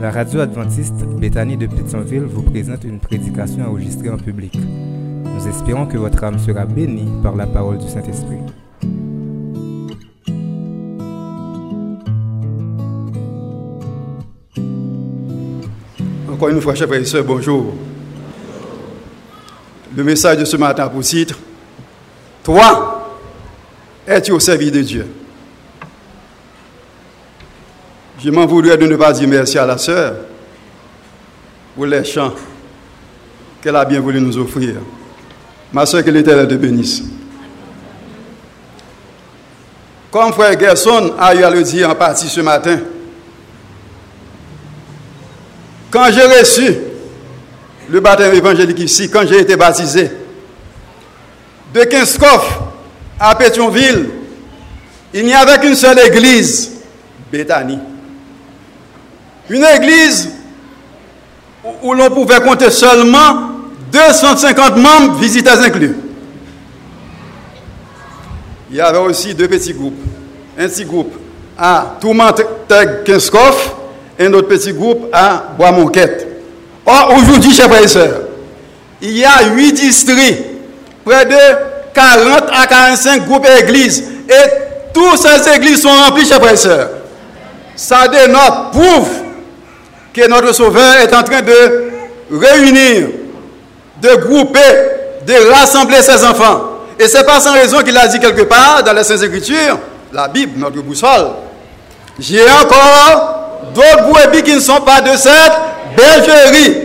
La 0.00 0.12
radio 0.12 0.38
adventiste 0.38 1.04
Béthanie 1.18 1.56
de 1.56 1.66
Pétionville 1.66 2.22
vous 2.22 2.42
présente 2.42 2.84
une 2.84 3.00
prédication 3.00 3.68
enregistrée 3.68 4.08
en 4.08 4.16
public. 4.16 4.54
Nous 4.54 5.48
espérons 5.48 5.86
que 5.86 5.96
votre 5.96 6.22
âme 6.22 6.38
sera 6.38 6.66
bénie 6.66 7.08
par 7.20 7.34
la 7.34 7.48
parole 7.48 7.78
du 7.78 7.88
Saint-Esprit. 7.88 8.38
Encore 16.32 16.48
une 16.50 16.60
fois, 16.60 16.76
chers 16.76 16.86
frères 16.86 17.00
et 17.00 17.04
sœurs, 17.04 17.24
bonjour. 17.24 17.74
Le 19.96 20.04
message 20.04 20.38
de 20.38 20.44
ce 20.44 20.56
matin 20.56 20.88
pour 20.88 21.02
titre 21.02 21.36
Toi, 22.44 23.18
es-tu 24.06 24.30
au 24.30 24.38
service 24.38 24.70
de 24.70 24.80
Dieu? 24.80 25.06
Je 28.20 28.30
m'en 28.30 28.46
voudrais 28.46 28.76
de 28.76 28.86
ne 28.86 28.96
pas 28.96 29.12
dire 29.12 29.28
merci 29.28 29.58
à 29.58 29.66
la 29.66 29.78
sœur 29.78 30.14
pour 31.76 31.86
les 31.86 32.02
chants 32.04 32.34
qu'elle 33.62 33.76
a 33.76 33.84
bien 33.84 34.00
voulu 34.00 34.20
nous 34.20 34.36
offrir. 34.38 34.74
Ma 35.72 35.86
sœur, 35.86 36.02
que 36.02 36.10
l'Éternel 36.10 36.48
te 36.48 36.54
bénisse. 36.54 37.02
Comme 40.10 40.32
frère 40.32 40.58
Gerson 40.58 41.14
a 41.18 41.34
eu 41.34 41.44
à 41.44 41.50
le 41.50 41.62
dire 41.62 41.90
en 41.90 41.94
partie 41.94 42.28
ce 42.28 42.40
matin, 42.40 42.78
quand 45.90 46.10
j'ai 46.10 46.22
reçu 46.22 46.74
le 47.88 48.00
baptême 48.00 48.34
évangélique 48.34 48.80
ici, 48.80 49.08
quand 49.08 49.26
j'ai 49.26 49.40
été 49.40 49.54
baptisé, 49.54 50.10
de 51.72 51.84
Kinskoff 51.84 52.60
à 53.20 53.34
Pétionville, 53.36 54.08
il 55.14 55.24
n'y 55.24 55.34
avait 55.34 55.58
qu'une 55.58 55.74
seule 55.76 55.98
église, 56.00 56.72
Béthanie. 57.30 57.78
Une 59.50 59.64
église 59.64 60.30
où 61.82 61.94
l'on 61.94 62.10
pouvait 62.10 62.40
compter 62.40 62.70
seulement 62.70 63.50
250 63.90 64.76
membres, 64.76 65.18
visiteurs 65.18 65.60
inclus. 65.60 65.96
Il 68.70 68.76
y 68.76 68.80
avait 68.80 68.98
aussi 68.98 69.34
deux 69.34 69.48
petits 69.48 69.72
groupes. 69.72 69.98
Un 70.58 70.68
petit 70.68 70.84
groupe 70.84 71.14
à 71.56 71.96
Tourmenteg-Kinskoff 72.00 73.74
et 74.18 74.26
un 74.26 74.32
autre 74.34 74.48
petit 74.48 74.72
groupe 74.72 75.08
à 75.12 75.54
Bois-Monquette. 75.56 76.26
Or, 76.84 77.14
aujourd'hui, 77.16 77.52
chers 77.52 77.68
frères 77.68 77.82
et 77.84 77.88
sœurs, 77.88 78.20
il 79.00 79.16
y 79.16 79.24
a 79.24 79.44
huit 79.54 79.72
districts, 79.72 80.42
près 81.04 81.24
de 81.24 81.36
40 81.94 82.44
à 82.52 82.66
45 82.66 83.26
groupes 83.26 83.46
et 83.46 83.64
églises. 83.64 84.02
Et 84.28 84.92
toutes 84.92 85.18
ces 85.18 85.48
églises 85.56 85.82
sont 85.82 85.88
remplies, 85.88 86.26
chers 86.26 86.38
frères 86.38 86.52
et 86.52 86.56
sœurs. 86.56 86.90
Ça 87.76 88.08
dénote, 88.08 88.72
prouve 88.72 89.08
que 90.18 90.28
notre 90.28 90.52
Sauveur 90.52 90.96
est 90.96 91.14
en 91.14 91.22
train 91.22 91.42
de 91.42 91.90
réunir, 92.30 93.08
de 94.00 94.14
grouper, 94.16 94.60
de 95.26 95.52
rassembler 95.52 96.02
ses 96.02 96.24
enfants. 96.24 96.62
Et 96.98 97.06
ce 97.06 97.18
n'est 97.18 97.24
pas 97.24 97.40
sans 97.40 97.52
raison 97.52 97.78
qu'il 97.80 97.96
a 97.96 98.06
dit 98.08 98.18
quelque 98.18 98.42
part 98.42 98.82
dans 98.82 98.92
les 98.92 99.04
Saintes 99.04 99.22
Écritures, 99.22 99.78
la 100.12 100.28
Bible, 100.28 100.58
notre 100.58 100.82
boussole. 100.82 101.28
J'ai 102.18 102.42
encore 102.42 103.70
d'autres 103.74 104.08
brebis 104.08 104.42
qui 104.42 104.54
ne 104.54 104.60
sont 104.60 104.80
pas 104.80 105.00
de 105.00 105.16
cette 105.16 105.52
bergerie. 105.96 106.76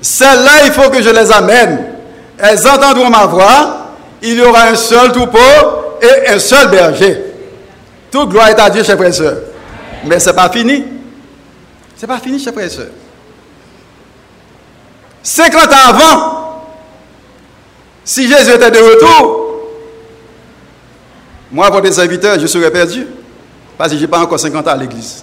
Celles-là, 0.00 0.66
il 0.66 0.72
faut 0.72 0.90
que 0.90 1.02
je 1.02 1.10
les 1.10 1.32
amène. 1.32 1.86
Elles 2.38 2.66
entendront 2.66 3.10
ma 3.10 3.26
voix. 3.26 3.78
Il 4.22 4.34
y 4.34 4.40
aura 4.42 4.64
un 4.64 4.76
seul 4.76 5.10
troupeau 5.10 5.38
et 6.00 6.28
un 6.28 6.38
seul 6.38 6.68
berger. 6.68 7.24
Toute 8.10 8.28
gloire 8.28 8.48
est 8.48 8.60
à 8.60 8.70
Dieu, 8.70 8.84
chers 8.84 8.96
frères 8.96 9.08
et 9.08 9.12
sœurs. 9.12 9.36
Mais 10.04 10.20
ce 10.20 10.30
n'est 10.30 10.36
pas 10.36 10.48
fini. 10.48 10.84
Ce 12.02 12.06
n'est 12.06 12.14
pas 12.14 12.18
fini, 12.18 12.36
chers 12.40 12.52
frères 12.52 12.66
et 12.66 12.68
sœurs. 12.68 12.88
50 15.22 15.72
ans 15.72 15.76
avant, 15.86 16.64
si 18.04 18.26
Jésus 18.26 18.50
était 18.50 18.72
de 18.72 18.78
retour, 18.78 19.70
moi, 21.52 21.70
votre 21.70 21.92
serviteur, 21.92 22.40
je 22.40 22.48
serais 22.48 22.72
perdu. 22.72 23.06
Parce 23.78 23.92
que 23.92 23.98
je 23.98 24.02
n'ai 24.02 24.08
pas 24.08 24.18
encore 24.18 24.40
50 24.40 24.66
ans 24.66 24.72
à 24.72 24.76
l'église. 24.76 25.22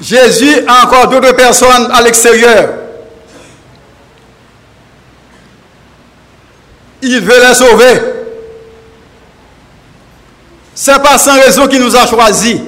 Jésus 0.00 0.64
a 0.68 0.86
encore 0.86 1.08
d'autres 1.08 1.34
personnes 1.34 1.90
à 1.90 2.02
l'extérieur. 2.02 2.68
Il 7.02 7.20
veut 7.20 7.48
les 7.48 7.54
sauver. 7.54 8.23
N'est 10.86 10.98
pas 11.02 11.18
sans 11.18 11.34
raison 11.34 11.66
qu'il 11.66 11.80
nous 11.80 11.94
a 11.96 12.06
choisis. 12.06 12.58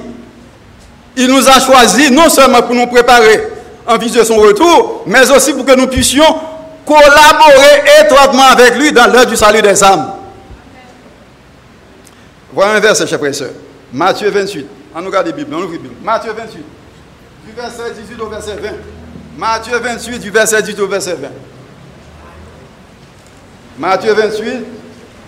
Il 1.15 1.27
nous 1.27 1.47
a 1.47 1.59
choisis 1.59 2.11
non 2.11 2.29
seulement 2.29 2.61
pour 2.61 2.75
nous 2.75 2.87
préparer 2.87 3.47
en 3.85 3.97
vue 3.97 4.09
de 4.09 4.23
son 4.23 4.37
retour, 4.37 5.03
mais 5.07 5.29
aussi 5.31 5.53
pour 5.53 5.65
que 5.65 5.75
nous 5.75 5.87
puissions 5.87 6.35
collaborer 6.85 7.83
étroitement 8.01 8.43
avec 8.43 8.75
lui 8.75 8.91
dans 8.91 9.07
l'œuvre 9.07 9.25
du 9.27 9.35
salut 9.35 9.61
des 9.61 9.83
âmes. 9.83 10.13
Voilà 12.53 12.73
un 12.73 12.79
verset, 12.79 13.07
chers 13.07 13.19
frères 13.19 13.31
et 13.31 13.33
sœurs. 13.33 13.51
Matthieu 13.91 14.29
28. 14.29 14.65
On 14.95 15.01
nous 15.01 15.07
regarde 15.07 15.27
la 15.27 15.31
Bible, 15.33 15.55
la 15.59 15.65
Bible. 15.65 15.89
Matthieu 16.01 16.31
28 16.31 16.63
du 17.47 17.53
verset 17.53 17.93
18 17.93 18.21
au 18.21 18.29
verset 18.29 18.55
20. 18.55 18.69
Matthieu 19.37 19.77
28, 19.77 20.19
du 20.19 20.29
verset 20.29 20.61
18 20.61 20.79
au 20.81 20.87
verset 20.87 21.15
20. 21.15 21.29
Matthieu 23.79 24.13
28, 24.13 24.43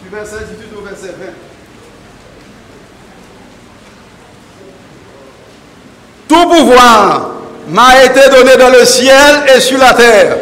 du 0.04 0.10
verset 0.12 0.38
18 0.40 0.78
au 0.78 0.82
verset 0.82 1.08
20. 1.08 1.49
Tout 6.30 6.48
pouvoir 6.48 7.32
m'a 7.70 8.04
été 8.06 8.30
donné 8.30 8.56
dans 8.56 8.70
le 8.70 8.86
ciel 8.86 9.44
et 9.56 9.60
sur 9.60 9.80
la 9.80 9.94
terre. 9.94 10.38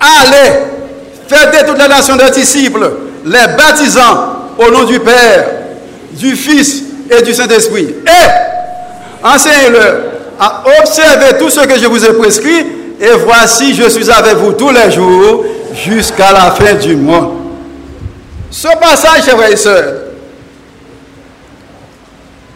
Allez, 0.00 0.50
faites 1.28 1.52
de 1.52 1.66
toutes 1.68 1.80
les 1.80 1.88
nations 1.88 2.16
des 2.16 2.30
disciples, 2.32 2.90
les 3.24 3.46
baptisant 3.56 4.34
au 4.58 4.70
nom 4.72 4.82
du 4.82 4.98
Père, 4.98 5.46
du 6.10 6.34
Fils 6.34 6.82
et 7.08 7.22
du 7.22 7.32
Saint-Esprit. 7.32 7.94
Et 8.04 9.24
enseignez-leur 9.24 9.94
à 10.40 10.64
observer 10.80 11.38
tout 11.38 11.48
ce 11.48 11.60
que 11.60 11.78
je 11.78 11.86
vous 11.86 12.04
ai 12.04 12.12
prescrit, 12.14 12.66
et 13.00 13.12
voici, 13.24 13.72
je 13.72 13.88
suis 13.88 14.10
avec 14.10 14.34
vous 14.34 14.52
tous 14.52 14.70
les 14.70 14.90
jours 14.90 15.44
jusqu'à 15.74 16.32
la 16.32 16.50
fin 16.50 16.74
du 16.74 16.96
monde. 16.96 17.34
Ce 18.50 18.68
passage, 18.78 19.24
chers 19.24 19.36
frères 19.36 19.52
et 19.52 19.56
sœurs, 19.56 19.94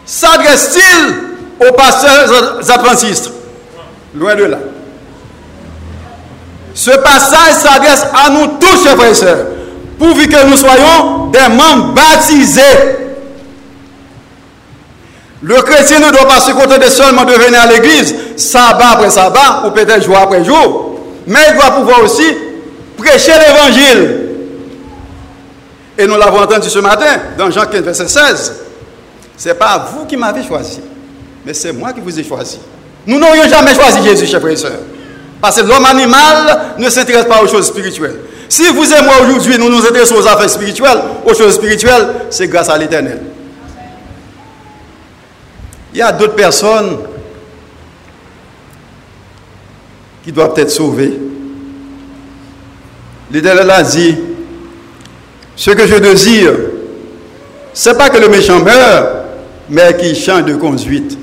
s'adresse-t-il 0.05 1.28
aux 1.59 1.73
pasteurs 1.73 2.59
adventistes 2.69 3.31
Loin 4.15 4.35
de 4.35 4.45
là. 4.45 4.57
Ce 6.73 6.89
passage 6.91 7.53
s'adresse 7.53 8.05
à 8.13 8.29
nous 8.31 8.47
tous, 8.59 8.83
chers 8.83 8.95
frères 8.95 9.11
et 9.11 9.13
sœurs, 9.13 9.45
pourvu 9.99 10.27
que 10.27 10.45
nous 10.47 10.57
soyons 10.57 11.27
des 11.31 11.47
membres 11.53 11.93
baptisés 11.93 12.99
le 15.41 15.55
chrétien 15.61 15.99
ne 15.99 16.11
doit 16.11 16.27
pas 16.27 16.41
se 16.41 16.51
contenter 16.51 16.89
seulement 16.89 17.23
de 17.23 17.31
venir 17.31 17.61
à 17.61 17.67
l'église, 17.67 18.13
sabbat 18.35 18.89
après 18.93 19.09
sabbat, 19.09 19.63
ou 19.65 19.71
peut-être 19.71 20.03
jour 20.03 20.17
après 20.17 20.43
jour, 20.43 20.99
mais 21.27 21.39
il 21.49 21.55
doit 21.55 21.71
pouvoir 21.71 22.03
aussi 22.03 22.25
prêcher 22.97 23.31
l'évangile. 23.31 24.25
Et 25.97 26.07
nous 26.07 26.17
l'avons 26.17 26.41
entendu 26.41 26.69
ce 26.69 26.79
matin 26.79 27.21
dans 27.37 27.49
Jean 27.51 27.65
15, 27.65 27.81
verset 27.81 28.07
16. 28.07 28.53
Ce 29.37 29.47
n'est 29.47 29.55
pas 29.55 29.89
vous 29.93 30.05
qui 30.05 30.17
m'avez 30.17 30.43
choisi, 30.43 30.81
mais 31.45 31.53
c'est 31.53 31.71
moi 31.73 31.93
qui 31.93 32.01
vous 32.01 32.19
ai 32.19 32.23
choisi. 32.23 32.59
Nous 33.05 33.17
n'aurions 33.19 33.47
jamais 33.47 33.73
choisi 33.73 34.03
Jésus, 34.03 34.27
chers 34.27 34.39
frères 34.41 34.53
et 34.53 34.57
sœurs. 34.57 34.79
Parce 35.41 35.61
que 35.61 35.65
l'homme 35.65 35.85
animal 35.85 36.75
ne 36.77 36.89
s'intéresse 36.89 37.25
pas 37.25 37.41
aux 37.41 37.47
choses 37.47 37.67
spirituelles. 37.67 38.19
Si 38.49 38.67
vous 38.67 38.93
et 38.93 39.01
moi 39.03 39.13
aujourd'hui, 39.23 39.57
nous 39.57 39.69
nous 39.69 39.85
intéressons 39.85 40.15
aux 40.15 40.27
affaires 40.27 40.49
spirituelles, 40.49 40.99
aux 41.25 41.33
choses 41.33 41.55
spirituelles, 41.55 42.07
c'est 42.29 42.47
grâce 42.47 42.69
à 42.69 42.77
l'éternel. 42.77 43.21
Il 45.93 45.99
y 45.99 46.01
a 46.01 46.11
d'autres 46.11 46.35
personnes 46.35 46.97
qui 50.23 50.31
doivent 50.31 50.57
être 50.57 50.71
sauvées. 50.71 51.17
L'Éternel 53.31 53.69
a 53.69 53.83
dit, 53.83 54.17
ce 55.55 55.71
que 55.71 55.85
je 55.87 55.95
désire, 55.95 56.53
ce 57.73 57.89
n'est 57.89 57.95
pas 57.95 58.09
que 58.09 58.17
le 58.17 58.29
méchant 58.29 58.59
meure, 58.59 59.25
mais 59.69 59.95
qu'il 59.95 60.15
change 60.15 60.45
de 60.45 60.55
conduite. 60.55 61.17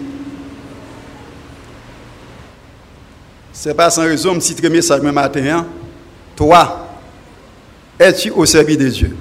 Ce 3.66 3.70
n'est 3.70 3.74
pas 3.74 3.90
sans 3.90 4.02
raison, 4.02 4.32
me 4.32 4.38
cite 4.38 4.62
le 4.62 4.70
message 4.70 5.00
ce 5.00 5.06
matin. 5.06 5.44
Hein? 5.44 5.66
Toi, 6.36 6.86
es-tu 7.98 8.30
au 8.30 8.46
service 8.46 8.78
de 8.78 8.88
Dieu? 8.88 9.16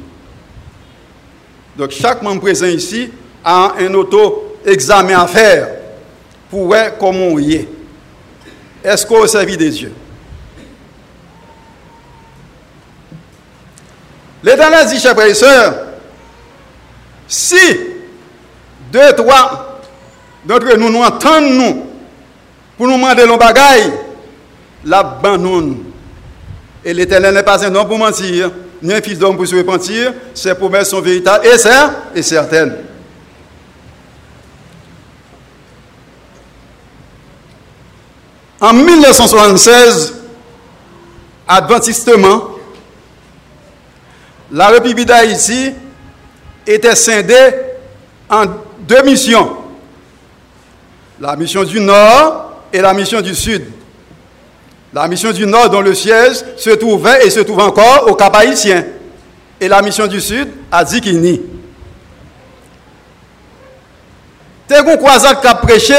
Donc 1.75 1.89
chaque 1.89 2.21
membre 2.21 2.41
présent 2.41 2.67
ici 2.67 3.09
a 3.43 3.73
un 3.79 3.91
auto-examen 3.95 5.19
à 5.19 5.25
faire 5.25 5.67
pour 6.47 6.67
voir 6.67 6.95
comment 6.99 7.29
on 7.29 7.39
y 7.39 7.55
est. 7.55 7.69
Est-ce 8.83 9.03
qu'on 9.03 9.15
est 9.15 9.21
au 9.21 9.27
service 9.27 9.57
de 9.57 9.67
Dieu? 9.67 9.93
L'Éternel 14.43 14.87
dit, 14.87 14.99
chers 14.99 15.15
frères 15.15 15.25
et 15.25 15.33
sœurs, 15.33 15.87
si 17.27 17.79
deux, 18.91 19.11
trois 19.13 19.81
d'entre 20.45 20.77
nous 20.77 20.91
nous 20.91 21.01
entendent 21.01 21.49
nous 21.49 21.87
pour 22.77 22.85
nous 22.85 22.93
demander 22.93 23.25
nos 23.25 23.37
bagailles, 23.37 24.04
la 24.85 25.03
banane. 25.03 25.77
Et 26.83 26.93
l'éternel 26.93 27.33
n'est 27.33 27.43
pas 27.43 27.65
un 27.65 27.73
homme 27.73 27.87
pour 27.87 27.97
mentir, 27.97 28.51
ni 28.81 28.93
un 28.93 29.01
fils 29.01 29.17
d'homme 29.17 29.35
pour 29.35 29.47
se 29.47 29.55
repentir, 29.55 30.13
ses 30.33 30.53
promesses 30.53 30.89
sont 30.89 31.01
véritables 31.01 31.45
et, 31.45 32.19
et 32.19 32.21
certaines. 32.21 32.75
En 38.61 38.73
1976, 38.73 40.13
adventistement, 41.47 42.49
la 44.51 44.67
République 44.67 45.07
d'Haïti 45.07 45.73
était 46.65 46.95
scindée 46.95 47.49
en 48.29 48.45
deux 48.79 49.03
missions. 49.03 49.57
La 51.19 51.35
mission 51.35 51.63
du 51.63 51.79
Nord 51.79 52.63
et 52.71 52.81
la 52.81 52.93
mission 52.93 53.21
du 53.21 53.33
Sud. 53.33 53.65
La 54.95 55.09
mission 55.09 55.33
du 55.33 55.45
Nord, 55.45 55.69
dont 55.69 55.81
le 55.81 55.93
siège 55.93 56.37
se 56.55 56.69
trouvait 56.69 57.27
et 57.27 57.29
se 57.29 57.41
trouve 57.41 57.59
encore 57.59 58.07
au 58.07 58.15
Cap 58.15 58.33
Haïtien. 58.33 58.85
Et 59.59 59.67
la 59.67 59.81
mission 59.81 60.07
du 60.07 60.21
Sud 60.21 60.47
à 60.71 60.85
Zikini. 60.85 61.41
Tégon 64.65 64.95
Croisade 64.95 65.41
qui 65.41 65.47
a 65.47 65.55
prêché 65.55 65.97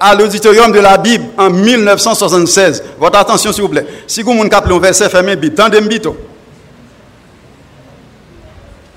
à 0.00 0.16
l'auditorium 0.16 0.72
de 0.72 0.80
la 0.80 0.98
Bible 0.98 1.24
en 1.38 1.50
1976. 1.50 2.82
Votre 2.98 3.20
attention, 3.20 3.52
s'il 3.52 3.62
vous 3.62 3.68
plaît. 3.68 3.86
Si 4.08 4.22
vous 4.22 4.32
avez 4.32 4.74
un 4.74 4.78
verset 4.80 5.08
fermé, 5.08 5.36
Bible, 5.36 5.54
tendez 5.54 5.80
bito. 5.80 6.16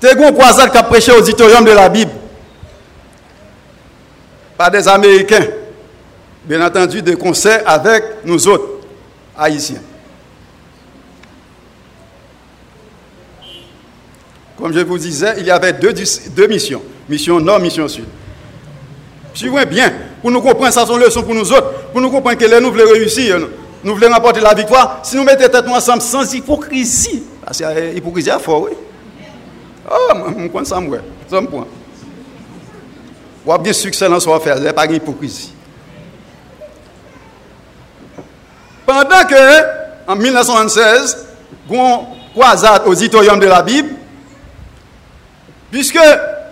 Tégon 0.00 0.32
Croisade 0.32 0.72
qui 0.72 0.78
a 0.78 0.82
prêché 0.82 1.12
à 1.12 1.14
l'auditorium 1.14 1.64
de 1.64 1.70
la 1.70 1.88
Bible. 1.88 2.10
Pas 4.58 4.70
des 4.70 4.88
Américains. 4.88 5.46
Bien 6.44 6.66
entendu, 6.66 7.00
des 7.00 7.14
conseils 7.14 7.60
avec 7.64 8.02
nous 8.24 8.48
autres, 8.48 8.75
Haïtiens. 9.38 9.80
Comme 14.56 14.72
je 14.72 14.80
vous 14.80 14.98
disais, 14.98 15.34
il 15.38 15.46
y 15.46 15.50
avait 15.50 15.72
deux, 15.72 15.92
deux 15.92 16.46
missions. 16.46 16.82
Mission 17.08 17.40
Nord, 17.40 17.60
mission 17.60 17.86
Sud. 17.86 18.06
Suivez 19.34 19.66
bien, 19.66 19.92
pour 20.22 20.30
nous 20.30 20.40
comprendre, 20.40 20.72
ça 20.72 20.86
sont 20.86 20.96
leçons 20.96 21.22
pour 21.22 21.34
nous 21.34 21.52
autres, 21.52 21.90
pour 21.92 22.00
nous 22.00 22.10
comprendre 22.10 22.38
que 22.38 22.46
les 22.46 22.58
nous 22.58 22.72
voulons 22.72 22.90
réussir, 22.90 23.38
nous 23.84 23.94
voulons 23.94 24.12
remporter 24.12 24.40
la 24.40 24.54
victoire, 24.54 25.00
si 25.02 25.16
nous 25.16 25.24
mettons 25.24 25.46
tête 25.46 25.68
ensemble 25.68 26.00
sans 26.00 26.32
hypocrisie, 26.32 27.22
parce 27.44 27.58
que 27.58 27.94
l'hypocrisie 27.94 28.30
est 28.30 28.40
fort, 28.40 28.62
oui. 28.62 28.70
Oh, 29.90 30.14
je 30.28 30.46
comprends 30.46 30.64
ça, 30.64 30.80
moi. 30.80 30.98
Ça 31.28 31.40
me. 31.40 31.48
Vous 31.48 33.52
avez 33.52 33.62
bien 33.62 33.72
succès 33.72 34.08
dans 34.08 34.18
son 34.18 34.32
affaire, 34.32 34.58
vous 34.58 34.72
pas 34.72 34.86
d'hypocrisie. 34.86 35.52
Pendan 38.86 39.26
ke, 39.26 39.42
an 40.06 40.20
1916, 40.22 41.16
goun 41.66 42.06
kwa 42.34 42.54
zat 42.56 42.86
auditorium 42.86 43.40
de 43.42 43.50
la 43.50 43.62
Bib, 43.66 43.90
piske 45.72 46.04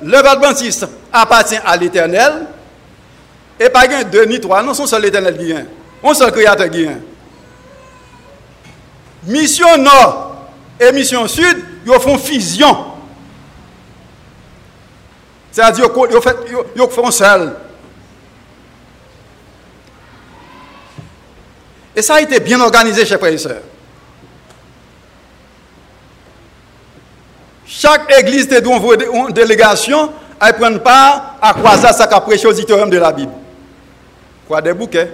le 0.03 0.23
Adventiste 0.27 0.89
apatin 1.15 1.63
al 1.65 1.83
Eternel, 1.87 2.43
e 3.61 3.71
pa 3.71 3.85
gen 3.87 4.09
2 4.11 4.27
ni 4.27 4.41
3, 4.43 4.63
non 4.67 4.75
son 4.75 4.91
sol 4.91 5.07
Eternel 5.07 5.39
gen, 5.39 5.69
on 6.03 6.17
sol 6.19 6.33
kreator 6.35 6.73
gen. 6.75 6.99
Misyon 9.25 9.87
Nord 9.87 10.83
e 10.83 10.91
Misyon 10.93 11.31
Sud, 11.31 11.63
yo 11.87 12.01
fon 12.03 12.19
fizyon. 12.21 12.91
Se 15.55 15.63
a 15.63 15.71
di 15.71 15.81
yo 15.81 16.89
fon 16.91 17.15
sel. 17.15 17.53
Et 21.97 22.03
ça 22.03 22.17
a 22.17 22.21
été 22.21 22.41
bien 22.41 22.61
organisé, 22.61 23.07
chers 23.07 23.19
frères 23.19 23.33
et 23.33 23.39
sœurs. 23.39 23.63
Chaque 27.67 28.13
église 28.19 28.49
de 28.49 28.59
une 28.59 29.33
délégation 29.33 30.13
à 30.41 30.53
prendre 30.53 30.81
part 30.81 31.37
à 31.41 31.55
croiser 31.55 31.89
ça 31.93 32.07
qu'a 32.07 32.21
prêché 32.21 32.47
auditorium 32.47 32.91
de 32.91 32.99
la 32.99 33.13
Bible. 33.13 33.33
Quoi 34.47 34.61
des 34.61 34.75
bouquets 34.75 35.11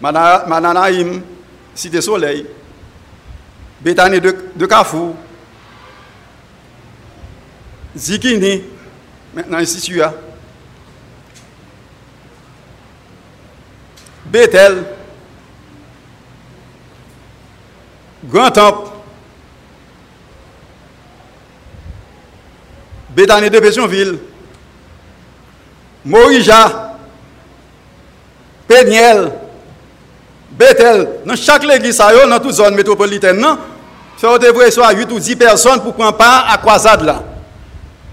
Mananaïm, 0.00 1.22
Cité 1.74 2.00
Soleil, 2.00 2.46
Bétanie 3.80 4.20
de, 4.20 4.36
de 4.54 4.66
Zikini, 7.96 8.62
maintenant 9.34 9.58
ici 9.60 9.80
tu 9.80 10.02
as. 10.02 10.12
Bethel, 14.26 14.84
Grand 18.30 18.50
Temple, 18.50 18.88
Bétanie 23.10 23.50
de 23.50 23.60
Pétionville, 23.60 24.18
Morija, 26.04 26.96
Péniel, 28.66 29.30
Bethel, 30.50 31.08
dans 31.24 31.36
chaque 31.36 31.64
église, 31.64 31.98
dans 31.98 32.40
toute 32.40 32.52
zone 32.52 32.74
métropolitaine, 32.74 33.38
non? 33.38 33.58
Ça 34.16 34.28
aurait 34.28 34.38
devrait 34.38 34.70
soit 34.70 34.92
8 34.92 35.10
ou 35.12 35.18
10 35.18 35.36
personnes 35.36 35.80
pour 35.80 35.94
prendre 35.94 36.16
part 36.16 36.46
à 36.46 36.52
la 36.52 36.58
croisade 36.58 37.02
là. 37.02 37.22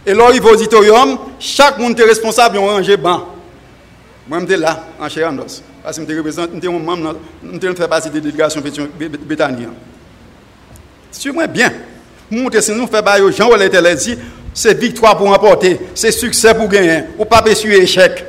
Et 0.06 0.14
là, 0.14 0.30
il 0.34 0.42
va 0.42 0.50
auditorium, 0.50 1.18
chaque 1.40 1.78
monde 1.78 2.00
est 2.00 2.04
responsable 2.04 2.56
de 2.56 2.60
ranger 2.60 2.98
ban. 2.98 3.28
Moi, 4.28 4.40
je 4.42 4.46
suis 4.54 4.58
là, 4.58 4.84
en 5.00 5.10
chair 5.10 5.30
en 5.30 5.38
os. 5.40 5.62
Parce 5.84 5.98
que 5.98 6.04
je 6.08 6.32
suis 6.32 6.70
membre, 6.70 7.16
je 7.44 7.74
fais 7.74 7.88
partie 7.88 8.10
de 8.10 8.16
la 8.16 8.22
délégation 8.22 8.62
Bétanienne. 9.28 9.74
Suivez-moi 11.12 11.48
bien. 11.48 11.72
Monter, 12.30 12.62
si 12.62 12.72
nous 12.72 12.88
faisons 12.88 13.32
Jean 13.32 13.50
Olé 13.50 13.70
dit, 13.70 14.18
c'est 14.54 14.78
victoire 14.78 15.18
pour 15.18 15.28
remporter, 15.28 15.80
c'est 15.94 16.12
succès 16.12 16.54
pour 16.54 16.68
gagner, 16.68 17.04
ou 17.18 17.26
pas 17.26 17.44
sur 17.54 17.72
échec. 17.72 18.26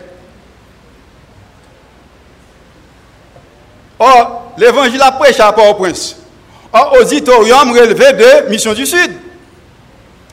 Or, 3.99 4.53
l'évangile 4.59 5.01
a 5.01 5.13
prêché 5.13 5.41
à 5.41 5.53
Port-au-Prince. 5.53 6.17
Or, 6.73 6.97
auditorium 7.01 7.71
relevé 7.71 8.13
de 8.13 8.51
Mission 8.51 8.73
du 8.73 8.85
Sud. 8.85 9.13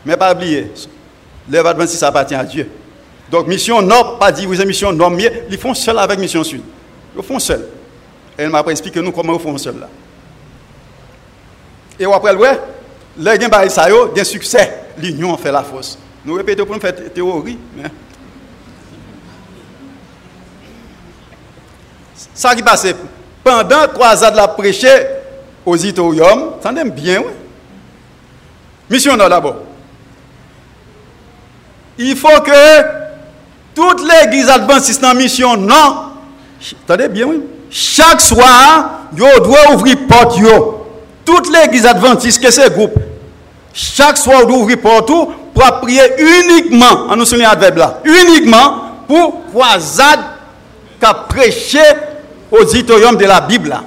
Mais 0.06 0.18
pas 0.18 0.34
oublier, 0.34 0.72
l'œuvre 1.50 1.69
adventiste 1.69 2.02
appartient 2.02 2.33
à 2.35 2.44
Dieu. 2.44 2.69
Donc, 3.30 3.45
mission 3.45 3.81
nord, 3.81 4.18
pas 4.18 4.31
dire 4.31 4.47
vous 4.50 4.66
mission 4.66 4.92
nord, 4.92 5.12
mais 5.12 5.44
ils 5.50 5.57
font 5.57 5.74
seul 5.76 6.00
avec 6.00 6.18
mission 6.18 6.44
sud. 6.44 6.62
Ils 7.16 7.24
font 7.24 7.38
seul. 7.38 7.68
Et 8.38 8.44
elle 8.44 8.50
m'a 8.50 8.64
expliqué 8.69 9.02
nous 9.02 9.12
comment 9.12 9.35
ils 9.35 9.40
font 9.40 9.57
seul 9.57 9.80
là. 9.80 9.90
Et 12.00 12.06
après, 12.06 12.34
ouais, 12.34 12.60
les 13.18 13.40
gens 13.40 13.50
bah, 13.50 13.68
ça 13.70 13.88
des 14.16 14.24
succès, 14.24 14.84
l'union 14.98 15.36
fait 15.36 15.52
la 15.52 15.64
force. 15.64 15.98
Nous 16.24 16.34
répétons 16.34 16.66
pour 16.66 16.76
nous 16.76 16.82
faire 16.82 16.96
théorie. 17.14 17.58
Mais... 17.76 17.90
Ça 22.34 22.56
qui 22.56 22.64
passe, 22.64 22.88
pendant 23.44 23.88
croisade 23.94 24.36
la 24.36 24.48
prêché 24.48 24.88
aux 25.66 25.74
auditorium, 25.74 26.54
ça 26.64 26.72
aime 26.72 26.92
bien, 26.92 27.20
oui. 27.20 27.34
Mission 28.90 29.18
d'abord. 29.18 29.58
Il 31.98 32.16
faut 32.16 32.42
que 32.42 32.82
toute 33.76 34.02
l'église 34.02 34.50
adventiste 34.50 35.04
en 35.04 35.14
mission, 35.14 35.58
non. 35.58 36.14
Attendez 36.84 37.10
bien, 37.10 37.26
oui. 37.28 37.42
Chaque 37.70 38.22
soir, 38.22 39.02
yo 39.16 39.28
doit 39.44 39.74
ouvrir 39.74 39.98
porte. 40.08 40.40
Toute 41.30 41.52
l'église 41.52 41.86
adventiste, 41.86 42.42
que 42.42 42.50
c'est 42.50 42.74
groupe. 42.74 42.95
Chaque 43.71 44.18
soir, 44.18 44.50
ouvrir 44.50 44.81
porte 44.81 45.06
pour 45.06 45.80
prier 45.80 46.02
uniquement, 46.18 47.06
en 47.07 47.16
nous 47.16 47.33
adverbe 47.45 47.78
là, 47.78 48.00
uniquement 48.04 48.81
pour 49.07 49.45
croisade 49.52 50.21
qu'a 51.00 51.14
prêché 51.14 51.83
auditorium 52.52 53.16
de 53.16 53.26
la 53.26 53.42
Bible. 53.42 53.78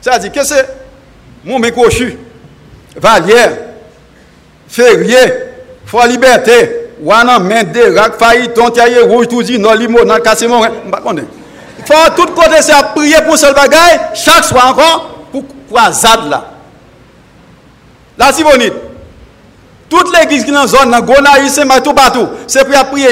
C'est-à-dire 0.00 0.32
que 0.32 0.42
c'est 0.42 0.66
mon 1.44 1.58
mécochu, 1.58 2.16
Valière, 2.96 3.52
Ferrier, 4.68 5.18
Foi 5.84 6.06
Liberté, 6.06 6.88
Wana 7.02 7.38
Mende, 7.38 7.94
Rak, 7.94 8.16
Tiaye 8.72 9.00
Rouge, 9.00 9.28
tout 9.28 9.42
dit, 9.42 9.58
non, 9.58 9.74
limo, 9.74 10.02
non, 10.02 10.18
cassé 10.20 10.48
mon, 10.48 10.64
Il 10.64 11.41
faut 11.92 12.10
tout 12.16 12.32
côté 12.32 12.62
ça 12.62 12.82
prier 12.94 13.16
pour 13.26 13.36
ce 13.36 13.52
bagaille, 13.52 14.00
chaque 14.14 14.44
soir 14.44 14.68
encore, 14.70 15.26
pour 15.30 15.44
croisade 15.68 16.28
là. 16.28 16.44
La 18.18 18.32
Sibonite. 18.32 18.74
Toute 19.88 20.16
l'église 20.16 20.44
qui 20.44 20.50
est 20.50 20.54
dans 20.54 20.62
la 20.62 20.66
zone, 20.66 20.90
dans 20.90 21.00
Gonaïs, 21.02 21.52
c'est 21.52 21.82
tout 21.82 21.92
partout. 21.92 22.26
C'est 22.46 22.64
pour 22.64 22.84
prier, 22.86 23.08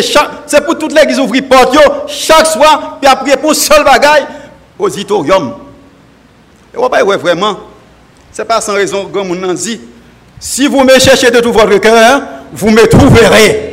c'est 0.46 0.64
pour 0.64 0.78
toute 0.78 0.92
l'église 0.92 1.20
ouvrir 1.20 1.42
porte 1.46 1.76
chaque 2.06 2.46
soir, 2.46 2.98
puis 3.00 3.10
prier 3.20 3.36
pour 3.36 3.54
seul 3.54 3.84
bagaille, 3.84 4.26
auditorium. 4.78 5.56
Et 6.72 6.76
vous 6.78 6.88
voyez 6.88 7.18
vraiment, 7.18 7.58
ce 8.32 8.40
n'est 8.40 8.48
pas 8.48 8.62
sans 8.62 8.74
raison 8.74 9.06
que 9.06 9.18
mon 9.18 9.52
dit, 9.52 9.80
si 10.38 10.66
vous 10.68 10.82
me 10.82 10.98
cherchez 10.98 11.30
de 11.30 11.40
tout 11.40 11.52
votre 11.52 11.76
cœur, 11.76 12.22
vous 12.52 12.70
me 12.70 12.86
trouverez. 12.86 13.70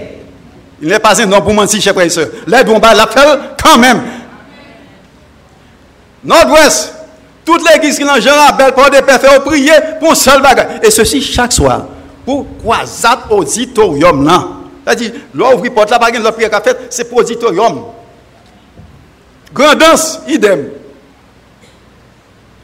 Il 0.81 0.89
n'est 0.89 0.99
pas 0.99 1.19
un 1.21 1.31
homme 1.31 1.43
pour 1.43 1.53
mentir, 1.53 1.81
chers 1.81 1.93
frères 1.93 2.05
et 2.05 2.09
sœurs. 2.09 2.27
L'aide, 2.45 2.69
on 2.69 2.79
va 2.79 2.93
l'appel 2.93 3.39
quand 3.63 3.77
même. 3.77 4.01
Nord-Ouest, 6.27 6.93
toute 7.45 7.67
l'église 7.71 7.97
qui 7.97 8.03
Jean 8.03 8.47
Abel, 8.49 8.73
pour 8.73 8.89
des 8.89 9.01
faire 9.01 9.43
prier 9.43 9.71
pour 9.99 10.11
un 10.11 10.15
seul 10.15 10.41
bagage. 10.41 10.81
Et 10.83 10.91
ceci 10.91 11.21
chaque 11.21 11.53
soir. 11.53 11.85
Pour 12.25 12.45
croisade 12.59 13.19
auditorium 13.29 14.25
là? 14.25 14.43
C'est-à-dire, 14.85 15.11
l'ouvrir 15.33 15.73
porte 15.73 15.89
là, 15.89 15.99
pas 15.99 16.11
de 16.11 16.29
prière 16.29 16.49
qu'a 16.49 16.61
fait, 16.61 16.77
c'est 16.89 17.09
pour 17.09 17.19
auditorium. 17.19 17.85
Grandance, 19.53 20.19
idem. 20.27 20.69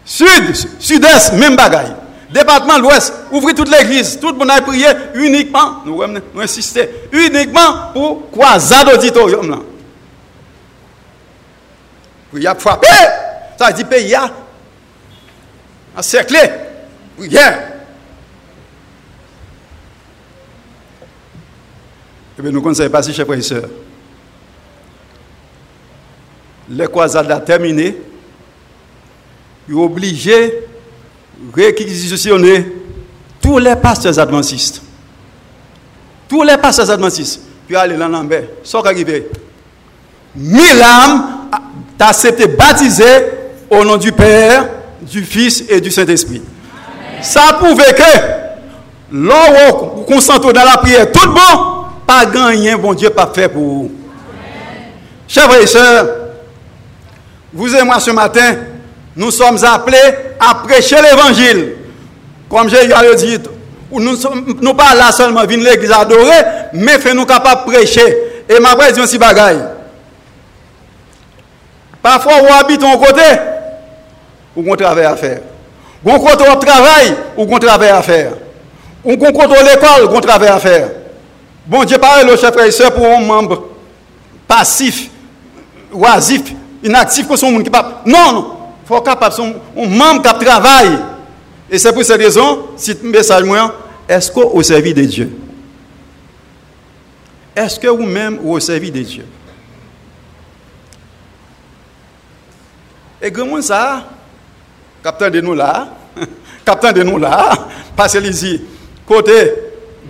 Sud, 0.06 0.54
sud-est, 0.80 1.34
même 1.34 1.56
bagaille. 1.56 1.96
Département 2.30 2.78
l'Ouest, 2.78 3.14
ouvrez 3.32 3.54
toute 3.54 3.70
l'église, 3.70 4.20
tout 4.20 4.28
le 4.28 4.34
monde 4.34 4.52
a 4.52 4.62
prié 4.62 4.88
uniquement, 5.14 5.78
nous, 5.86 6.02
nous 6.34 6.42
insistons, 6.42 6.82
uniquement 7.12 7.92
pour 7.94 8.30
croisade 8.32 8.90
auditorium 8.90 9.50
là? 9.50 9.58
Prière 12.32 12.56
frappé, 12.58 12.88
ça 13.58 13.72
dit 13.72 13.84
pays 13.84 14.16
a 14.16 14.32
encerclé, 15.96 16.40
prière. 17.18 17.70
Eh 22.38 22.42
bien, 22.42 22.52
nous 22.52 22.62
ne 22.62 22.88
pas 22.88 23.04
si, 23.04 23.14
chers 23.14 23.26
frères 23.26 23.38
et 23.38 23.44
sœurs. 23.44 23.70
Les 26.70 26.88
terminé. 27.46 27.96
Il 29.70 29.76
est 29.76 29.78
obligé 29.78 30.68
de 31.38 31.54
réquisitionner 31.54 32.74
tous 33.42 33.60
les 33.60 33.76
pasteurs 33.76 34.18
adventistes. 34.18 34.82
Tous 36.28 36.44
les 36.44 36.58
pasteurs 36.58 36.90
adventistes. 36.90 37.42
Puis 37.68 37.76
aller 37.76 37.96
dans 37.96 38.08
l'ambert. 38.08 38.46
Ce 38.64 38.78
qui 38.78 38.88
arrivé. 38.88 39.28
Mille 40.36 40.82
âmes 40.82 41.50
t'ont 41.98 42.06
accepté 42.06 42.48
baptiser 42.48 43.43
au 43.74 43.84
nom 43.84 43.98
du 43.98 44.12
Père, 44.12 44.68
du 45.02 45.24
Fils 45.24 45.64
et 45.70 45.82
du 45.82 45.92
Saint-Esprit. 45.92 46.42
Ça 47.22 47.54
prouve 47.60 47.78
que 47.78 48.20
l'on 49.12 50.04
concentre 50.06 50.52
dans 50.52 50.64
la 50.64 50.78
prière, 50.78 51.12
tout 51.12 51.30
bon, 51.30 51.86
pas 52.06 52.26
gagner, 52.26 52.76
bon 52.76 52.94
Dieu, 52.94 53.10
pas 53.10 53.32
fait 53.34 53.48
pour 53.48 53.62
vous. 53.62 53.92
Chers 55.28 55.46
frères 55.46 55.62
et 55.62 55.68
sœurs, 55.68 56.08
vous 57.54 57.76
et 57.76 57.84
moi 57.84 58.00
ce 58.00 58.12
matin, 58.12 58.56
nous 59.16 59.32
sommes 59.32 59.64
appelés 59.64 59.98
à 60.40 60.56
prêcher 60.56 60.98
l'évangile. 61.02 61.76
Comme 62.50 62.70
j'ai 62.70 62.88
dit, 63.16 63.38
nous 63.92 64.00
ne 64.00 64.74
pas 64.74 64.96
là 64.96 65.12
seulement 65.12 65.46
venir 65.46 65.72
l'église 65.72 65.92
adorer, 65.92 66.44
mais 66.74 67.00
faire 67.00 67.16
nous 67.16 67.26
capables 67.26 67.66
de 67.66 67.72
prêcher. 67.72 68.18
Et 68.50 68.60
ma 68.60 68.76
dit 68.92 69.00
aussi 69.00 69.18
bagaille. 69.18 69.64
Parfois, 72.02 72.34
on 72.44 72.54
habite 72.54 72.84
en 72.84 72.98
côté, 72.98 73.22
ou 74.56 74.64
on 74.72 74.76
travaille 74.76 75.06
à 75.06 75.16
faire. 75.16 75.42
On 76.06 76.20
côté 76.20 76.44
on 76.50 76.60
travail, 76.60 77.16
ou 77.38 77.48
on 77.50 77.60
travaille 77.60 77.90
à 77.90 78.02
faire. 78.02 78.34
On 79.04 79.16
côté 79.18 79.56
l'école, 79.64 80.48
à 80.48 80.60
faire. 80.60 80.90
Bon 81.66 81.84
Dieu 81.84 81.98
parle 81.98 82.28
le 82.28 82.36
chef 82.36 82.56
et 82.58 82.92
pour 82.92 83.06
un 83.06 83.22
membre 83.22 83.70
passif, 84.48 85.10
oisif, 85.94 86.54
inactif, 86.84 87.28
que 87.28 87.36
son 87.38 87.52
monde 87.52 87.64
qui 87.64 87.70
pas. 87.70 88.02
Non, 88.06 88.34
non. 88.34 88.58
Il 88.84 88.88
faut 88.88 89.02
capable 89.02 89.34
son 89.34 89.56
un 89.78 89.88
membre 89.88 90.22
qui 90.38 90.46
travaille. 90.46 91.00
Et 91.70 91.78
c'est 91.78 91.94
pour 91.94 92.04
cette 92.04 92.20
raison, 92.20 92.68
si 92.76 92.96
message 93.02 93.44
moi, 93.44 93.74
est-ce 94.08 94.30
que 94.30 94.40
au 94.42 94.62
service 94.62 94.94
de 94.94 95.04
Dieu? 95.04 95.38
Est-ce 97.56 97.80
que 97.80 97.88
vous-même 97.88 98.40
au 98.46 98.60
service 98.60 98.92
de 98.92 99.02
Dieu? 99.02 99.26
Et 103.22 103.32
comment 103.32 103.62
ça 103.62 104.04
Capitaine 105.04 105.32
de 105.34 105.42
nous 105.42 105.54
là, 105.54 105.88
capitaine 106.66 106.94
de 106.94 107.04
nous 107.04 107.18
là, 107.18 107.50
passez 107.96 108.20
ici, 108.22 108.62
côté 109.06 109.54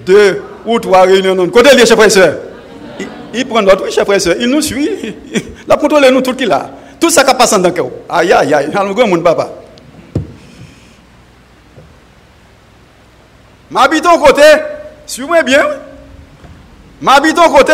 de 0.06 0.40
ou 0.66 0.80
trois 0.80 1.02
réunions, 1.02 1.50
côté 1.50 1.76
les 1.76 1.86
chefs 1.86 2.00
et 2.00 2.10
sœurs. 2.12 2.36
Il, 3.34 3.48
prend 3.48 3.64
notre 3.64 3.92
chef 3.92 4.08
et 4.10 4.20
sœurs, 4.20 4.36
il 4.40 4.48
nous 4.48 4.62
suit, 4.62 4.88
il 5.34 5.72
a 5.72 5.76
contrôlé 5.78 6.12
nous 6.12 6.22
tout 6.22 6.36
qui 6.36 6.46
là. 6.46 6.70
Tout 7.00 7.10
ça 7.10 7.24
qui 7.24 7.34
passe 7.34 7.52
dans 7.52 7.68
le 7.68 7.72
cœur. 7.72 7.88
Aïe, 8.08 8.32
aïe, 8.32 8.54
aïe, 8.54 8.70
le 8.72 8.94
grand 8.94 9.08
monde, 9.08 9.24
papa. 9.24 9.50
M'habite 13.72 14.06
au 14.06 14.20
côté, 14.20 14.44
suivez 15.08 15.42
bien. 15.44 15.66
M'habite 17.02 17.38
au 17.40 17.50
côté. 17.50 17.74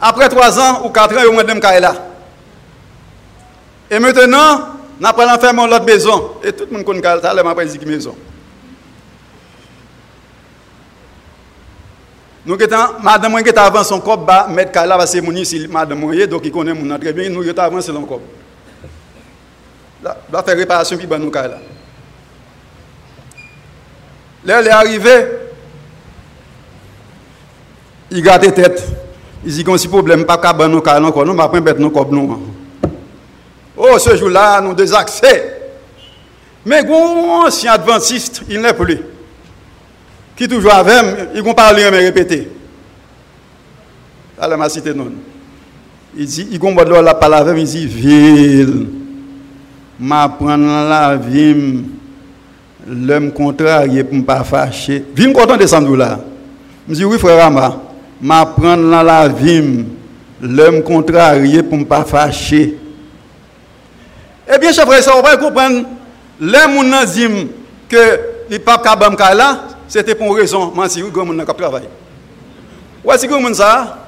Après 0.00 0.28
trois 0.28 0.58
ans 0.60 0.82
ou 0.84 0.90
quatre 0.90 1.16
ans, 1.16 1.22
il 1.28 1.66
a 1.66 1.76
un 1.76 1.80
là. 1.80 1.94
Et 3.90 3.98
maintenant, 3.98 4.60
N'a 5.02 5.12
pas 5.12 5.26
l'enfer 5.26 5.52
mon 5.52 5.66
l'autre 5.66 5.84
maison. 5.84 6.34
Et 6.44 6.52
tout 6.52 6.64
le 6.70 6.76
monde 6.76 6.84
connaît 6.84 7.02
ça, 7.02 7.34
là, 7.34 7.42
m'a 7.42 7.56
pas 7.56 7.64
dit 7.64 7.76
qui 7.76 7.84
maison. 7.84 8.14
Nous 12.46 12.54
étant, 12.54 13.00
madame 13.02 13.42
qui 13.42 13.50
avant 13.50 13.82
son 13.82 13.98
corps, 13.98 14.18
bah, 14.18 14.46
mettre 14.48 14.70
Kala, 14.70 14.96
bah, 14.96 15.06
c'est 15.08 15.20
mon 15.20 15.34
ici, 15.34 15.66
madame 15.68 15.98
Moye, 15.98 16.28
donc 16.28 16.42
il 16.44 16.52
connaît 16.52 16.72
mon 16.72 16.96
très 17.00 17.12
bien, 17.12 17.28
nous 17.28 17.42
étant 17.42 17.64
avant 17.64 17.80
son 17.80 18.00
corps. 18.02 18.20
Là, 20.04 20.18
là, 20.32 20.40
faire 20.44 20.56
réparation, 20.56 20.96
puis 20.96 21.08
bah, 21.08 21.18
nous 21.18 21.32
Kala. 21.32 21.58
Là, 24.44 24.60
elle 24.60 24.68
est 24.68 24.70
arrivée, 24.70 25.26
il 28.08 28.22
gâte 28.22 28.54
tête. 28.54 28.86
Il 29.44 29.52
dit 29.52 29.64
qu'on 29.64 29.76
si 29.76 29.88
problème, 29.88 30.24
pas 30.24 30.38
qu'à 30.38 30.52
bah, 30.52 30.68
nous 30.68 30.80
Kala 30.80 31.04
encore, 31.04 31.26
nous, 31.26 31.34
m'a 31.34 31.48
pas 31.48 31.60
bête 31.60 31.80
nos 31.80 31.90
corps, 31.90 32.12
non. 32.12 32.51
Oh, 33.76 33.98
ce 33.98 34.16
jour-là, 34.16 34.60
nous 34.60 34.74
des 34.74 34.92
accès. 34.92 35.60
Mais 36.64 36.78
un 36.78 37.46
ancien 37.46 37.72
adventiste, 37.72 38.42
il 38.48 38.60
n'est 38.60 38.72
plus. 38.72 38.98
Qui 40.36 40.46
toujours 40.48 40.74
avec, 40.74 41.30
il 41.34 41.42
ne 41.42 41.52
parle 41.52 41.76
mais 41.76 41.98
répéter. 41.98 42.48
Allez, 44.38 44.56
ma 44.56 44.68
cité 44.68 44.94
non. 44.94 45.12
Il 46.16 46.26
dit, 46.26 46.48
il 46.50 46.62
ne 46.62 46.74
parle 46.74 47.04
la 47.04 47.14
parole 47.14 47.34
avec, 47.34 47.58
il 47.58 47.64
dit, 47.64 47.86
ville, 47.86 48.86
m'apprends 49.98 50.56
la 50.56 51.16
vie, 51.16 51.82
l'homme 52.86 53.32
contrarié 53.32 54.04
pour 54.04 54.16
ne 54.16 54.22
pas 54.22 54.44
fâcher. 54.44 55.04
Ville 55.14 55.32
content 55.32 55.54
de 55.54 55.60
descendre 55.60 55.96
là. 55.96 56.20
Je 56.88 56.94
dis, 56.94 57.04
oui, 57.04 57.18
frère 57.18 57.46
Ama, 57.46 57.80
m'apprends 58.20 58.76
la 58.76 59.28
vie, 59.28 59.84
l'homme 60.40 60.82
contrarié 60.82 61.62
pour 61.62 61.78
ne 61.78 61.84
pas 61.84 62.04
fâcher. 62.04 62.78
Eh 64.54 64.58
bien, 64.58 64.72
chers 64.72 64.86
frères, 64.86 65.02
on 65.16 65.22
va 65.22 65.36
comprendre, 65.36 65.86
les 66.38 66.58
gens 66.58 67.04
disent 67.06 67.46
que 67.88 68.20
les 68.50 68.58
papes 68.58 68.82
Kabam 68.82 69.16
là, 69.18 69.62
c'était 69.88 70.14
pour 70.14 70.26
une 70.26 70.40
raison, 70.40 70.72
mais 70.76 70.88
si 70.88 71.00
vous 71.00 71.20
avez 71.20 71.44
travail. 71.46 71.88
Ouais, 73.02 73.16
si 73.16 73.26
vous 73.26 73.54
ça, 73.54 73.98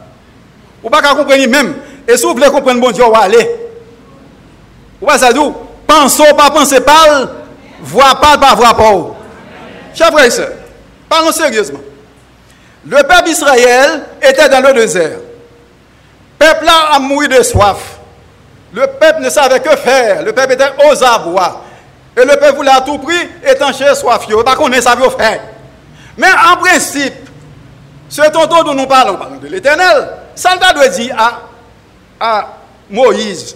vous 0.83 0.89
ne 0.89 0.91
pouvez 0.91 1.03
pas 1.03 1.15
comprendre 1.15 1.49
même. 1.49 1.75
Et 2.07 2.17
si 2.17 2.25
vous 2.25 2.35
voulez 2.35 2.51
comprendre, 2.51 2.81
bon 2.81 2.91
Dieu, 2.91 3.05
vous 3.05 3.15
aller. 3.15 3.51
Vous 5.01 5.07
voyez 5.07 5.19
ça 5.19 5.33
d'où? 5.33 5.55
Pensons 5.87 6.35
pas, 6.37 6.51
pensez 6.51 6.81
pas, 6.81 7.31
voix 7.81 8.15
pas, 8.21 8.37
pas 8.37 8.55
voix 8.55 8.75
pas. 8.75 9.17
Chers 9.95 10.11
frères 10.11 10.27
et 10.27 10.43
parlons 11.09 11.33
sérieusement. 11.33 11.81
Le 12.87 12.97
peuple 12.97 13.31
Israël 13.31 14.03
était 14.21 14.49
dans 14.49 14.61
le 14.61 14.75
désert. 14.75 15.19
Le 16.41 16.47
peuple 16.47 16.67
a 16.69 16.99
mouru 16.99 17.29
de 17.29 17.43
soif. 17.43 17.99
Le 18.75 18.89
peuple 18.89 19.21
ne 19.21 19.31
savait 19.31 19.61
que 19.61 19.77
faire. 19.77 20.23
Le 20.23 20.33
peuple 20.33 20.55
était 20.55 20.73
aux 20.85 21.05
abois. 21.05 21.63
Et 22.17 22.25
le 22.25 22.37
peuple 22.37 22.57
voulait 22.57 22.73
à 22.73 22.81
tout 22.81 22.99
prix 22.99 23.29
étancher 23.47 23.95
soif. 23.95 24.27
Il 24.29 24.35
pas 24.43 24.57
qu'on 24.57 24.69
ne 24.69 24.81
savait 24.81 25.09
faire. 25.11 25.41
Mais 26.19 26.27
en 26.53 26.57
principe, 26.57 27.15
ce 28.09 28.23
tonton 28.31 28.65
dont 28.65 28.75
nous 28.75 28.87
parlons, 28.87 29.17
parlons 29.17 29.37
de 29.37 29.47
l'éternel, 29.47 30.11
ça 30.35 30.57
doit 30.57 30.89
dire 30.89 31.15
à, 31.17 31.41
à 32.21 32.49
Moïse. 32.91 33.55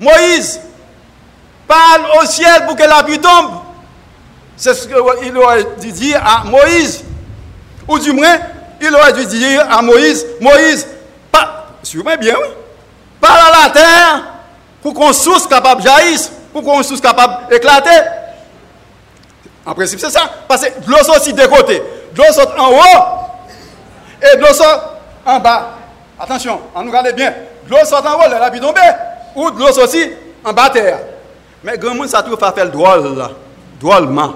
Moïse, 0.00 0.60
parle 1.68 2.06
au 2.22 2.26
ciel 2.26 2.64
pour 2.66 2.74
que 2.74 2.84
la 2.84 3.02
pluie 3.02 3.20
tombe. 3.20 3.52
C'est 4.56 4.72
ce 4.72 4.86
qu'il 4.86 5.36
aurait 5.36 5.66
dû 5.78 5.92
dire 5.92 6.22
à 6.24 6.44
Moïse. 6.44 7.04
Ou 7.86 7.98
du 7.98 8.12
moins, 8.12 8.38
il 8.80 8.94
aurait 8.94 9.12
dû 9.12 9.26
dire 9.26 9.66
à 9.70 9.82
Moïse, 9.82 10.24
Moïse, 10.40 10.86
pas, 11.30 11.66
suivez 11.82 12.16
bien, 12.16 12.36
parle 13.20 13.40
à 13.40 13.64
la 13.66 13.70
terre 13.70 14.33
pour 14.84 14.92
qu'on 14.92 15.14
source 15.14 15.46
capable 15.46 15.80
jaillisse, 15.80 16.30
pour 16.52 16.62
qu'on 16.62 16.82
source 16.82 17.00
capable 17.00 17.50
éclater. 17.54 17.88
En 19.64 19.72
principe, 19.74 19.98
c'est 19.98 20.10
ça. 20.10 20.30
Parce 20.46 20.60
que 20.60 20.72
l'eau 20.86 20.98
sort 20.98 21.16
de 21.16 21.46
côté. 21.46 21.82
L'eau 22.14 22.30
sort 22.30 22.54
en 22.58 22.68
haut 22.68 23.04
et 24.22 24.36
l'eau 24.36 24.52
sort 24.52 24.98
en 25.24 25.40
bas. 25.40 25.70
Attention, 26.20 26.60
on 26.74 26.82
nous 26.82 26.90
regarde 26.90 27.16
bien. 27.16 27.32
L'eau 27.66 27.78
sort 27.86 28.04
en 28.04 28.18
haut, 28.18 28.26
elle 28.26 28.34
a 28.34 28.50
pu. 28.50 28.60
Ou 29.36 29.48
l'eau 29.48 29.72
sort 29.72 29.84
aussi 29.84 30.10
en 30.44 30.52
bas 30.52 30.68
terre. 30.68 30.98
Mais 31.62 31.78
grand 31.78 31.94
monde, 31.94 32.08
ça 32.08 32.22
trouve 32.22 32.36
à 32.44 32.52
faire 32.52 32.66
le 32.66 32.70
drôle 32.70 33.16
là. 33.16 33.30
Drôlement. 33.80 34.34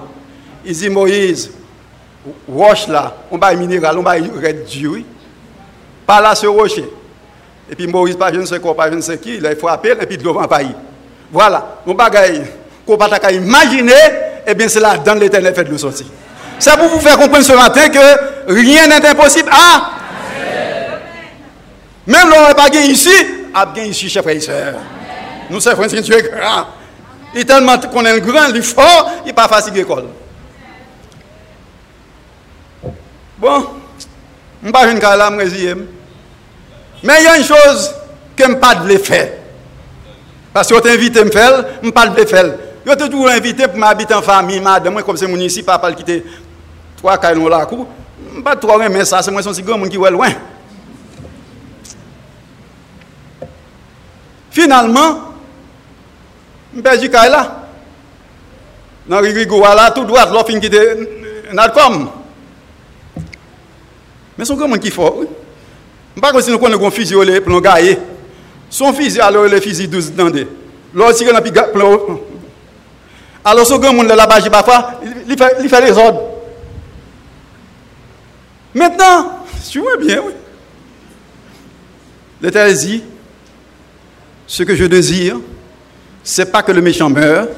Il 0.64 0.72
dit 0.72 0.88
Moïse, 0.88 1.50
roche 2.50 2.88
là, 2.88 3.12
on 3.30 3.36
va 3.36 3.52
minéral, 3.52 3.98
on 3.98 4.02
va 4.02 4.12
red 4.12 4.66
par 6.06 6.22
là 6.22 6.34
sur 6.34 6.54
rocher. 6.54 6.88
Et 7.70 7.76
puis 7.76 7.86
Moïse, 7.86 8.16
pas 8.16 8.32
je 8.32 8.40
ne 8.40 8.46
sais 8.46 8.60
quoi, 8.60 8.74
pas 8.74 8.90
je 8.90 8.96
ne 8.96 9.00
sais 9.00 9.18
qui, 9.18 9.36
il 9.36 9.46
a 9.46 9.54
frappé, 9.54 9.90
et 10.00 10.06
puis 10.06 10.16
de 10.16 10.24
l'eau 10.24 10.34
pays. 10.46 10.74
Voilà, 11.30 11.80
mon 11.84 11.94
bagaille, 11.94 12.44
qu'on 12.86 12.96
pas 12.96 13.32
imaginer, 13.32 13.92
eh 14.46 14.54
bien 14.54 14.68
c'est 14.68 14.80
là 14.80 14.96
dans 14.96 15.14
l'éternel 15.14 15.54
fait 15.54 15.64
de 15.64 15.70
le 15.70 15.78
sortir. 15.78 16.06
C'est 16.58 16.76
pour 16.76 16.88
vous 16.88 17.00
faire 17.00 17.18
comprendre 17.18 17.44
ce 17.44 17.52
matin 17.52 17.88
que 17.88 18.52
rien 18.52 18.86
n'est 18.86 19.06
impossible. 19.06 19.50
Ah! 19.52 19.90
Même 22.06 22.30
l'on 22.30 22.48
n'est 22.48 22.54
pas 22.54 22.70
gagné 22.70 22.92
ici, 22.92 23.10
a 23.54 23.66
gagné 23.66 23.90
ici, 23.90 24.08
chef 24.08 24.26
et 24.26 24.40
soeur. 24.40 24.74
Nous 25.50 25.60
sommes 25.60 25.76
frères, 25.76 25.88
Dieu 25.88 26.16
est 26.16 26.30
grand. 26.30 26.66
Il 27.34 27.40
est 27.40 27.44
tellement 27.44 27.78
qu'on 27.78 28.04
est 28.06 28.20
grand, 28.20 28.48
il 28.48 28.56
est 28.56 28.62
fort, 28.62 29.10
il 29.22 29.26
n'est 29.26 29.32
pas 29.34 29.46
facile 29.46 29.74
l'école. 29.74 30.06
Bon, 33.36 33.66
je 34.62 34.68
ne 34.68 34.72
vais 34.72 35.00
pas 35.00 35.16
là, 35.16 35.30
Mais 35.30 35.44
Men 37.02 37.22
yon 37.22 37.44
chose 37.46 37.92
ke 38.38 38.46
m 38.48 38.56
pa 38.62 38.74
dle 38.80 38.98
fè. 39.02 39.20
Pas 40.54 40.70
yo 40.70 40.80
te 40.82 40.90
invite 40.94 41.22
m 41.22 41.30
fèl, 41.34 41.60
m 41.84 41.94
pa 41.94 42.08
dle 42.10 42.26
fèl. 42.26 42.52
Yo 42.86 42.96
te 42.98 43.08
tou 43.10 43.30
invite 43.30 43.68
pou 43.68 43.78
m 43.78 43.86
abite 43.86 44.16
an 44.16 44.24
fami, 44.24 44.58
ma 44.64 44.78
de 44.82 44.90
mwen 44.90 45.06
kom 45.06 45.18
se 45.18 45.28
moun 45.28 45.42
isi 45.44 45.62
pa 45.66 45.78
pal 45.82 45.94
kite 45.98 46.22
3 46.98 47.18
kalon 47.22 47.50
la 47.52 47.64
kou. 47.68 47.86
M 48.34 48.42
pa 48.46 48.56
3 48.58 48.80
remen 48.82 49.06
sa, 49.06 49.22
se 49.22 49.34
mwen 49.34 49.46
son 49.46 49.56
si 49.56 49.66
gwa 49.66 49.78
moun 49.78 49.92
ki 49.92 50.00
wè 50.02 50.10
lwen. 50.14 50.34
Finalman, 54.56 55.18
m 56.74 56.82
pe 56.82 56.98
di 56.98 57.10
kay 57.12 57.30
la. 57.30 57.44
Nan 59.08 59.24
rigou 59.24 59.62
wala, 59.62 59.90
tout 59.94 60.04
doat 60.08 60.34
lò 60.34 60.42
fin 60.44 60.60
kite 60.60 60.82
nadkom. 61.54 62.08
Men 64.38 64.48
son 64.48 64.58
gwa 64.58 64.74
moun 64.74 64.82
ki 64.82 64.90
fò, 64.94 65.12
wè. 65.20 65.28
Sais 66.26 66.32
pas 66.32 66.42
si 66.42 66.50
fusil 66.90 67.14
pour 67.14 67.52
nous 67.52 67.60
gagner. 67.60 67.98
Son 68.70 68.92
fusil, 68.92 69.20
alors 69.20 69.44
le 69.44 69.60
fusil 69.60 69.88
12 69.88 70.12
tendez. 70.16 70.46
L'autre, 70.94 71.18
il 71.20 71.28
a 71.28 71.62
plan. 71.62 71.98
Alors, 73.44 73.66
ce 73.66 73.74
grand 73.74 73.92
monde 73.92 74.08
là-bas, 74.08 74.40
parfois, 74.50 75.00
il 75.28 75.36
fait, 75.36 75.56
il 75.62 75.68
fait 75.68 75.80
les 75.80 75.92
ordres. 75.96 76.22
Maintenant, 78.74 79.44
tu 79.70 79.80
vois 79.80 79.96
bien, 79.96 80.22
oui. 80.26 80.32
L'Éternel 82.40 82.76
dit 82.76 83.02
ce 84.46 84.62
que 84.62 84.74
je 84.74 84.84
désire, 84.84 85.36
ce 86.22 86.42
n'est 86.42 86.48
pas 86.48 86.62
que 86.62 86.72
le 86.72 86.80
méchant 86.80 87.10
meure, 87.10 87.48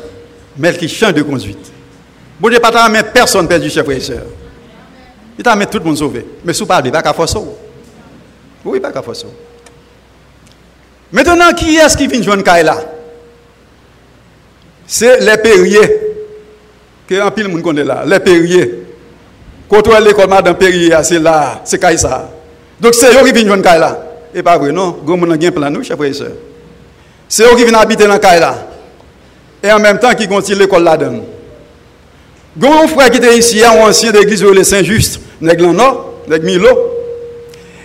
mais 0.57 0.76
qu'il 0.76 0.88
change 0.88 1.14
de 1.14 1.23
conduite. 1.23 1.73
Bon 2.38 2.49
Dieu, 2.49 2.59
pas 2.59 2.88
personne 3.12 3.47
perdu, 3.47 3.69
chef 3.69 3.88
et. 3.88 4.00
Il 5.38 5.45
t'a 5.45 5.55
mis 5.57 5.67
tout 5.67 5.79
le 5.79 5.85
monde 5.85 5.99
sauvé. 5.99 6.26
Mais 6.45 6.52
si 6.52 6.61
vous 6.61 6.67
parlez, 6.67 6.90
pas 6.90 7.02
qu'à 7.02 7.12
force. 7.12 7.37
Oui, 8.64 8.81
pas 8.81 8.93
qu'à 8.93 9.02
force. 9.02 9.26
Maintenant, 11.12 11.52
qui 11.52 11.76
est-ce 11.76 11.97
qui 11.97 12.07
vient 12.07 12.23
jouer 12.23 12.43
là 12.62 12.76
C'est 14.87 15.21
les 15.21 15.37
périers. 15.38 16.00
Que 17.09 17.21
un 17.21 17.31
pile 17.31 17.49
monde 17.49 17.62
connaît 17.62 17.85
là. 17.85 18.05
Les 18.07 18.21
périers. 18.21 18.85
Quand 19.69 19.87
on 19.87 20.00
l'école, 20.00 20.29
madame 20.29 20.57
Périer, 20.57 20.93
c'est 21.05 21.21
là, 21.21 21.61
c'est 21.64 21.81
ça. 21.97 22.29
Donc 22.81 22.95
c'est 22.95 23.07
eux 23.14 23.25
qui 23.25 23.33
viennent 23.33 23.47
jouer 23.47 23.62
là. 23.62 24.05
Et 24.35 24.43
pas 24.43 24.59
vrai, 24.59 24.73
non? 24.73 24.99
Gros 25.05 25.17
monde 25.17 25.33
a 25.33 25.47
un 25.47 25.50
plan, 25.50 25.71
nous, 25.71 25.85
chef 25.85 26.00
et 26.00 26.12
soeur. 26.12 26.33
C'est 27.29 27.45
eux 27.45 27.57
qui 27.57 27.62
viennent 27.62 27.76
habiter 27.76 28.07
dans 28.07 28.14
le 28.14 28.21
là. 28.21 28.67
Et 29.62 29.71
en 29.71 29.79
même 29.79 29.99
temps, 29.99 30.12
qui 30.14 30.26
continuent 30.26 30.59
l'école 30.59 30.83
là-dedans? 30.83 31.25
Gon 32.59 32.88
frère 32.88 33.11
qui 33.11 33.19
était 33.19 33.38
ici, 33.38 33.62
un 33.64 33.73
ancien 33.81 34.11
d'église 34.11 34.43
les 34.43 34.64
Saint-Just, 34.64 35.21
nèg 35.40 35.61
Nord, 35.61 36.14
nèg 36.29 36.43
Milo. 36.43 36.90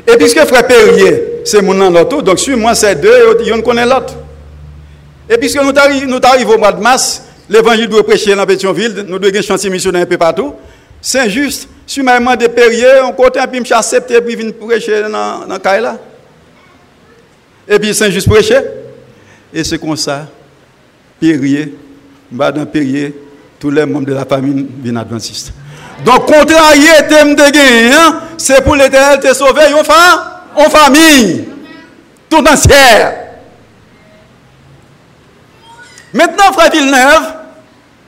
Et 0.08 0.18
puisque 0.18 0.40
frère 0.46 0.68
Perrier, 0.68 1.42
c'est 1.44 1.62
mon 1.62 1.74
nom 1.74 1.92
donc 2.22 2.40
sur 2.40 2.58
moi 2.58 2.76
c'est 2.76 2.96
deux, 2.96 3.38
et 3.44 3.52
on 3.54 3.62
connaît 3.62 3.86
l'autre. 3.86 4.14
Et 5.30 5.38
puisque 5.38 5.60
nous 5.62 5.72
arrivons 6.24 6.54
au 6.54 6.58
mois 6.58 6.72
de 6.72 6.82
mars, 6.82 7.24
l'évangile 7.50 7.88
doit 7.88 8.06
prêcher 8.06 8.36
dans 8.36 8.46
Pétionville, 8.46 9.06
nous 9.08 9.18
devons 9.18 9.42
chanter 9.42 9.70
missionnaire 9.70 10.04
un 10.04 10.06
peu 10.06 10.18
partout. 10.18 10.54
Saint-Just, 11.02 11.68
sur 11.86 12.04
ma 12.04 12.20
main 12.20 12.36
de 12.36 12.48
Perrier, 12.48 13.02
on 13.04 13.12
compte 13.14 13.38
un 13.38 13.48
peu 13.48 13.60
me 13.60 13.74
accepter 13.74 14.22
puis 14.22 14.36
venir 14.36 14.54
prêcher 14.54 15.04
dans 15.04 15.46
dans 15.48 15.60
là. 15.64 15.98
Et 17.68 17.80
puis 17.80 17.94
Saint-Just 17.94 18.28
prêcher. 18.30 18.60
Et 19.54 19.64
c'est 19.64 19.80
comme 19.80 19.96
ça, 19.96 20.28
Perrier, 21.20 21.74
dans 22.32 22.66
Perrier, 22.66 23.16
tous 23.60 23.72
les 23.72 23.86
membres 23.86 24.06
de 24.06 24.14
la 24.14 24.26
famille 24.26 24.64
bien 24.64 24.96
adventiste. 24.98 25.54
Donc, 26.04 26.26
contrarié 26.26 26.90
thème 27.08 27.36
de 27.36 27.50
gain, 27.50 28.22
c'est 28.38 28.64
pour 28.64 28.76
l'éternel 28.76 29.20
te 29.20 29.34
sauver 29.34 29.74
en 29.74 30.70
famille, 30.70 31.48
tout 32.30 32.46
entière. 32.46 33.14
Maintenant, 36.14 36.52
frère 36.54 36.72
Villeneuve, 36.72 37.34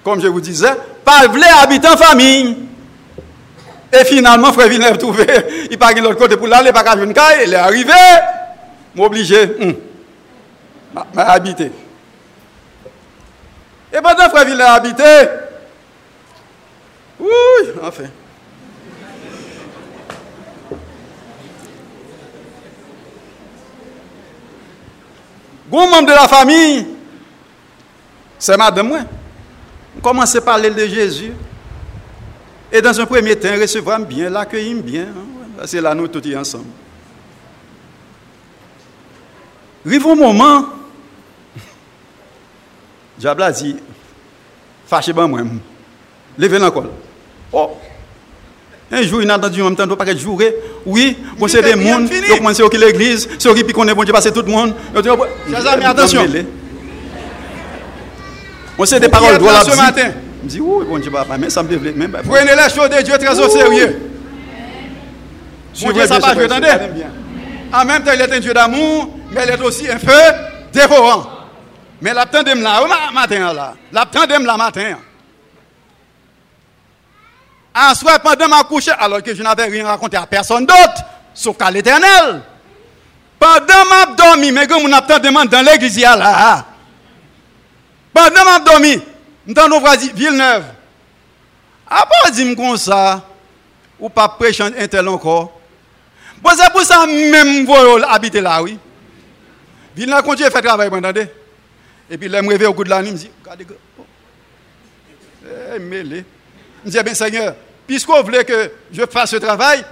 comme 0.03 0.21
je 0.21 0.27
vous 0.27 0.41
disais, 0.41 0.73
habiter 1.61 1.87
en 1.87 1.97
famille. 1.97 2.57
Et 3.91 4.03
finalement, 4.05 4.51
frère 4.51 4.67
Villeneuve 4.67 4.97
trouvé, 4.97 5.25
il 5.71 5.77
part 5.77 5.93
de 5.93 6.01
l'autre 6.01 6.17
côté 6.17 6.35
pour 6.35 6.47
l'aller, 6.47 6.71
une 7.01 7.13
caille, 7.13 7.43
il 7.45 7.53
est 7.53 7.57
arrivé, 7.57 7.93
m'obliger, 8.95 9.55
hum, 9.61 9.75
à 11.15 11.31
habiter. 11.31 11.71
Et 13.93 14.01
pendant 14.01 14.29
frère 14.29 14.45
Villeneuve 14.45 14.67
a 14.67 14.79
oui, 17.19 17.29
enfin. 17.81 18.03
Bon 25.67 25.89
membre 25.89 26.07
de 26.07 26.13
la 26.13 26.27
famille, 26.27 26.87
c'est 28.39 28.55
madame 28.55 28.87
moi. 28.87 28.99
On 29.97 29.99
commence 29.99 30.35
à 30.35 30.41
parler 30.41 30.69
de 30.69 30.85
Jésus. 30.85 31.33
Et 32.71 32.81
dans 32.81 32.99
un 32.99 33.05
premier 33.05 33.35
temps, 33.35 33.53
recevoir 33.59 33.99
bien, 33.99 34.29
l'accueillir 34.29 34.81
bien. 34.81 35.07
Hein. 35.07 35.63
C'est 35.65 35.81
là 35.81 35.93
nous 35.93 36.07
tous 36.07 36.35
ensemble. 36.35 36.65
Arrive 39.85 40.07
un 40.07 40.15
moment, 40.15 40.65
Diable 43.17 43.43
a 43.43 43.51
dit, 43.51 43.77
fâchez 44.85 45.13
moi, 45.13 45.27
levez 46.37 46.59
l'encore. 46.59 46.87
Oh. 47.53 47.77
Un 48.91 49.01
jour, 49.01 49.21
il 49.21 49.29
a 49.29 49.35
entendu 49.35 49.61
en 49.61 49.65
même 49.65 49.75
temps, 49.75 49.87
pas 49.95 50.05
que 50.05 50.17
jouer. 50.17 50.55
Oui, 50.85 51.17
vous 51.37 51.47
c'est 51.47 51.61
des 51.61 51.75
mondes, 51.75 52.07
donc 52.09 52.55
c'est 52.55 52.69
qui 52.69 52.77
l'église, 52.77 53.27
c'est 53.37 53.53
qui 53.53 53.73
connaît 53.73 53.93
bon 53.93 54.03
Dieu 54.03 54.13
passer 54.13 54.31
tout 54.31 54.43
le 54.43 54.51
monde. 54.51 54.73
Chers 55.03 55.67
amis, 55.67 55.85
attention. 55.85 56.25
On 58.77 58.85
sait 58.85 58.99
des 58.99 59.09
paroles 59.09 59.37
droit 59.39 59.63
ce 59.63 59.75
matin. 59.75 60.11
Je 60.43 60.47
dis 60.47 60.61
oui, 60.61 60.85
bon 60.87 60.99
Dieu 60.99 61.11
papa, 61.11 61.37
mais 61.37 61.49
ça 61.49 61.63
me 61.63 61.67
développe 61.67 61.95
même 61.95 62.15
Prenez 62.25 62.51
les 62.55 62.73
choses 62.73 62.89
de 62.89 63.01
Dieu 63.03 63.17
très 63.17 63.39
au 63.39 63.49
sérieux. 63.49 63.99
Bon 65.81 65.91
Dieu 65.91 66.07
ça 66.07 66.19
pas 66.19 66.33
je. 66.33 67.73
En 67.73 67.83
même 67.83 68.01
temps, 68.03 68.11
il 68.13 68.21
est 68.21 68.33
un 68.33 68.39
Dieu 68.39 68.53
d'amour, 68.53 69.09
mais 69.31 69.41
il 69.45 69.49
est 69.51 69.61
aussi 69.61 69.89
un 69.89 69.99
feu 69.99 70.13
dévorant. 70.71 71.25
Mais 72.01 72.13
l'attendez 72.13 72.53
là, 72.55 72.81
matin 73.13 73.53
là. 73.53 73.73
L'attendez 73.91 74.37
là 74.41 74.55
matin. 74.55 74.97
Un 77.79 77.93
soir, 77.93 78.19
pendant 78.19 78.47
ma 78.47 78.63
couche, 78.63 78.87
alors 78.87 79.21
que 79.21 79.35
je 79.35 79.43
n'avais 79.43 79.65
rien 79.65 79.85
raconté 79.85 80.17
à 80.17 80.25
personne 80.25 80.65
d'autre, 80.65 81.03
sauf 81.31 81.55
qu'à 81.55 81.69
l'éternel. 81.69 82.41
Pendant 83.37 83.85
ma 83.87 84.15
dormi, 84.15 84.51
mais 84.51 84.65
comme 84.65 84.81
on 84.85 84.91
a 84.91 85.19
demandé 85.19 85.49
dans 85.49 85.61
l'église 85.61 85.99
là. 85.99 86.65
Pendant 88.11 88.45
ma 88.45 88.59
dormi, 88.59 88.99
dans 89.45 89.67
nos 89.67 89.79
voisins, 89.79 90.09
Villeneuve. 90.11 90.63
Après, 91.87 92.31
dis-moi 92.31 92.55
comme 92.55 92.77
ça, 92.77 93.23
ou 93.99 94.09
pas 94.09 94.27
prêcher 94.27 94.63
un 94.63 94.87
tel 94.87 95.07
encore. 95.07 95.59
Bon, 96.41 96.49
c'est 96.57 96.71
pour 96.71 96.81
ça 96.81 97.05
même 97.05 97.63
vous 97.63 98.03
habiter 98.09 98.41
là, 98.41 98.63
oui. 98.63 98.79
Villeneuve 99.95 100.23
continue 100.23 100.47
à 100.47 100.49
faire 100.49 100.63
travail, 100.63 100.89
vous 100.89 100.97
entendez? 100.97 101.27
Et 102.09 102.17
puis, 102.17 102.27
là, 102.27 102.41
me 102.41 102.49
réveille 102.49 102.67
au 102.67 102.73
coup 102.73 102.83
de 102.83 102.89
la 102.89 103.03
nuit, 103.03 103.09
je 103.09 103.13
me 103.13 103.17
dis, 103.19 103.31
regardez, 103.43 103.67
eh, 105.75 105.77
mêlé. 105.77 106.25
Je 106.81 106.87
me 106.87 106.91
dis, 106.91 106.97
eh 106.99 107.03
bien, 107.03 107.13
Seigneur, 107.13 107.55
puisque 107.87 108.09
vous 108.09 108.23
voulez 108.23 108.43
que 108.43 108.71
je 108.91 109.01
fasse 109.09 109.31
ce 109.31 109.37
travail, 109.37 109.83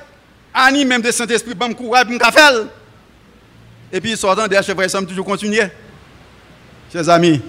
anime 0.54 0.90
même 0.90 1.02
de 1.02 1.12
Saint-Esprit, 1.12 1.56
me 1.56 1.74
courage, 1.74 2.04
pour 2.04 2.14
me 2.14 2.20
faire. 2.20 2.52
Et 3.92 4.02
puis, 4.02 4.18
sortant 4.18 4.48
des 4.48 4.62
chefs 4.62 4.88
ça 4.88 5.02
toujours 5.02 5.26
continuer. 5.26 5.64
Chers 6.92 7.10
amis, 7.10 7.42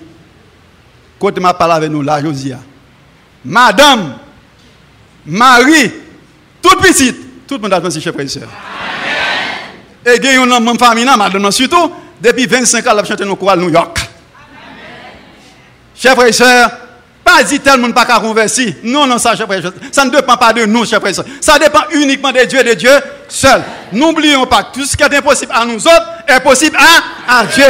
quand 1.19 1.39
ma 1.41 1.53
parole 1.53 1.77
avec 1.77 1.91
nous 1.91 2.03
là, 2.03 2.23
Josia, 2.23 2.59
Madame, 3.45 4.19
Marie, 5.25 5.93
toute 6.63 6.81
petite, 6.81 7.47
tout 7.47 7.57
le 7.57 7.61
monde 7.61 7.73
a 7.73 7.81
pensé 7.81 8.01
chef 8.01 8.15
frère. 8.15 8.49
Et 10.05 10.17
il 10.17 10.25
y 10.25 10.29
a 10.29 10.35
une 10.37 10.79
famille, 10.79 11.05
madame, 11.05 11.51
surtout, 11.51 11.93
depuis 12.21 12.47
25 12.47 12.87
ans, 12.87 12.91
elle 12.93 12.99
a 13.01 13.05
chanté 13.05 13.25
nos 13.25 13.37
chorales 13.37 13.61
New 13.61 13.71
York. 13.71 13.99
Chers 15.97 16.15
frères 16.15 16.29
et 16.29 16.33
sœurs, 16.33 16.71
Pas 17.27 17.43
dit 17.43 17.59
tel 17.59 17.81
monde 17.81 17.93
pas 17.93 18.05
qu'à 18.07 18.21
convertir. 18.21 18.73
Non, 18.85 19.05
non, 19.05 19.19
ça, 19.19 19.35
ça 19.35 20.05
ne 20.05 20.11
dépend 20.11 20.37
pas 20.37 20.53
de 20.53 20.65
nous, 20.65 20.87
cher 20.87 21.01
frère. 21.01 21.13
Ça 21.41 21.59
dépend 21.59 21.81
uniquement 21.91 22.31
de 22.31 22.45
Dieu 22.45 22.61
et 22.61 22.63
de 22.65 22.75
Dieu 22.75 22.91
seul. 23.29 23.65
N'oublions 23.93 24.47
pas 24.47 24.63
que 24.63 24.75
tout 24.79 24.85
ce 24.87 24.97
qui 24.97 25.03
est 25.03 25.13
impossible 25.13 25.51
à 25.53 25.65
nous 25.65 25.85
autres 25.89 26.07
est 26.29 26.39
possible 26.39 26.77
à, 26.79 27.41
à 27.41 27.47
Dieu. 27.47 27.65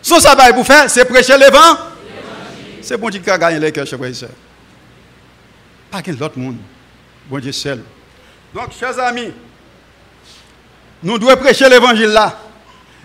Son 0.00 0.20
sabbat 0.20 0.52
pour 0.52 0.64
faire, 0.64 0.88
c'est 0.88 1.04
prêcher 1.06 1.36
l'évangile. 1.36 1.76
C'est 2.80 2.96
bon 2.96 3.10
Dieu 3.10 3.20
qui 3.20 3.28
a 3.30 3.36
gagné 3.36 3.58
les 3.58 3.72
cœurs, 3.72 3.84
cher 3.84 3.98
frère 3.98 4.12
Pas 5.90 6.00
qu'un 6.00 6.12
autre 6.12 6.38
monde. 6.38 6.56
Bon 7.28 7.40
Dieu 7.40 7.50
seul. 7.50 7.82
Donc, 8.54 8.68
chers 8.78 8.96
amis, 9.00 9.32
nous 11.02 11.18
devons 11.18 11.36
prêcher 11.36 11.68
l'évangile 11.68 12.10
là. 12.10 12.38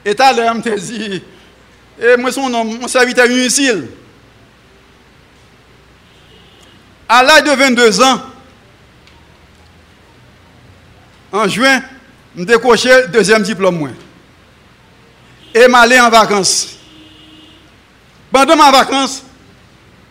Et 0.06 0.16
à 0.22 0.32
l'heure, 0.34 0.56
je 0.64 0.76
dit, 0.76 1.24
et 2.00 2.16
moi, 2.16 2.32
son 2.32 2.48
nom, 2.48 2.64
mon 2.64 2.88
serviteur 2.88 3.26
inutile. 3.26 3.88
À 7.08 7.24
l'âge 7.24 7.44
de 7.44 7.52
22 7.52 8.02
ans, 8.02 8.22
en 11.32 11.48
juin, 11.48 11.82
je 12.38 12.44
décoché 12.44 12.90
le 12.90 13.08
deuxième 13.10 13.44
diplôme. 13.44 13.78
Moi. 13.78 13.90
Et 15.54 15.64
allé 15.64 16.00
en 16.00 16.10
vacances. 16.10 16.78
Pendant 18.32 18.56
ma 18.56 18.72
vacances, 18.72 19.24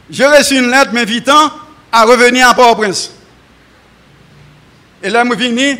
j'ai 0.09 0.26
reçu 0.26 0.59
une 0.59 0.70
lettre 0.70 0.92
m'invitant 0.92 1.50
à 1.90 2.04
revenir 2.04 2.48
à 2.48 2.54
Port-au-Prince. 2.54 3.11
Et 5.02 5.11
là, 5.11 5.24
je 5.24 5.35
suis 5.37 5.48
venu, 5.50 5.78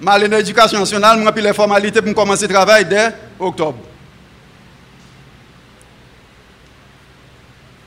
je 0.00 0.04
dans 0.04 0.16
l'éducation 0.16 0.80
nationale, 0.80 1.18
je 1.20 1.24
remplis 1.24 1.42
les 1.42 1.54
formalités 1.54 2.02
pour 2.02 2.14
commencer 2.14 2.46
le 2.46 2.54
travail 2.54 2.84
dès 2.84 3.14
octobre. 3.38 3.78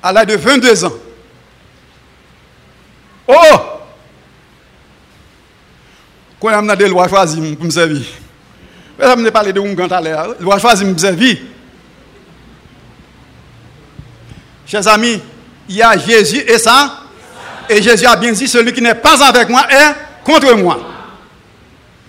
À 0.02 0.12
l'âge 0.12 0.28
de 0.28 0.36
22 0.36 0.86
ans, 0.86 0.94
Oh! 3.28 3.58
Quand 6.40 6.64
on 6.64 6.70
a 6.70 6.76
des 6.76 6.88
lois 6.88 7.08
choisies 7.08 7.56
pour 7.56 7.66
me 7.66 7.72
servir? 7.72 8.06
Je 9.00 9.24
vais 9.24 9.32
parler 9.32 9.52
de 9.52 9.60
un 9.60 9.74
grand 9.74 9.92
à 9.92 10.02
l'air. 10.02 10.28
Loi 10.40 10.60
choisie 10.60 10.84
pour 10.84 10.94
me 10.94 10.98
servir. 10.98 11.38
Chers 14.66 14.88
amis, 14.88 15.22
il 15.68 15.76
y 15.76 15.82
a 15.82 15.98
Jésus 15.98 16.44
et 16.48 16.58
ça. 16.58 17.02
Et 17.70 17.82
Jésus 17.82 18.06
a 18.06 18.16
bien 18.16 18.32
dit 18.32 18.48
celui 18.48 18.74
qui 18.74 18.82
n'est 18.82 18.96
pas 18.96 19.24
avec 19.28 19.50
moi 19.50 19.66
est 19.70 19.96
contre 20.24 20.54
moi. 20.54 20.80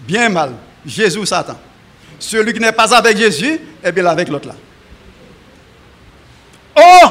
Bien 0.00 0.28
mal. 0.28 0.52
Jésus 0.84 1.18
ou 1.18 1.26
Satan. 1.26 1.58
Celui 2.18 2.52
qui 2.52 2.60
n'est 2.60 2.72
pas 2.72 2.94
avec 2.94 3.16
Jésus, 3.16 3.58
est 3.82 3.92
bien 3.92 4.06
avec 4.06 4.28
l'autre 4.28 4.48
là. 4.48 4.54
Oh! 6.76 7.08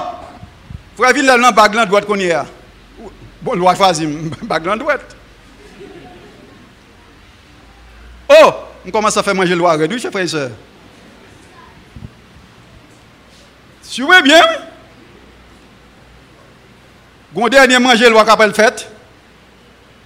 Frère 0.98 1.14
Villel, 1.14 1.42
baglan 1.56 1.86
droite 1.86 2.06
qu'on 2.06 2.16
y 2.16 2.32
a. 2.32 2.46
Bon, 3.46 3.54
loi 3.54 3.76
choisi, 3.76 4.08
baglan 4.42 4.76
droite. 4.80 5.16
Oh! 8.28 8.54
On 8.88 8.90
commence 8.90 9.16
à 9.18 9.22
faire 9.22 9.36
manger 9.36 9.52
le 9.52 9.58
loi 9.58 9.74
réduit, 9.74 10.00
chers 10.00 10.10
frères 10.10 10.24
et 10.24 10.28
sœurs. 10.28 10.50
Suivez 13.84 14.24
bien, 14.24 14.42
oui. 14.42 14.66
Gon 17.36 17.48
dernier 17.48 17.78
manger 17.78 18.06
le 18.06 18.12
loi 18.12 18.26
qu'appelle 18.26 18.54
fête. 18.54 18.90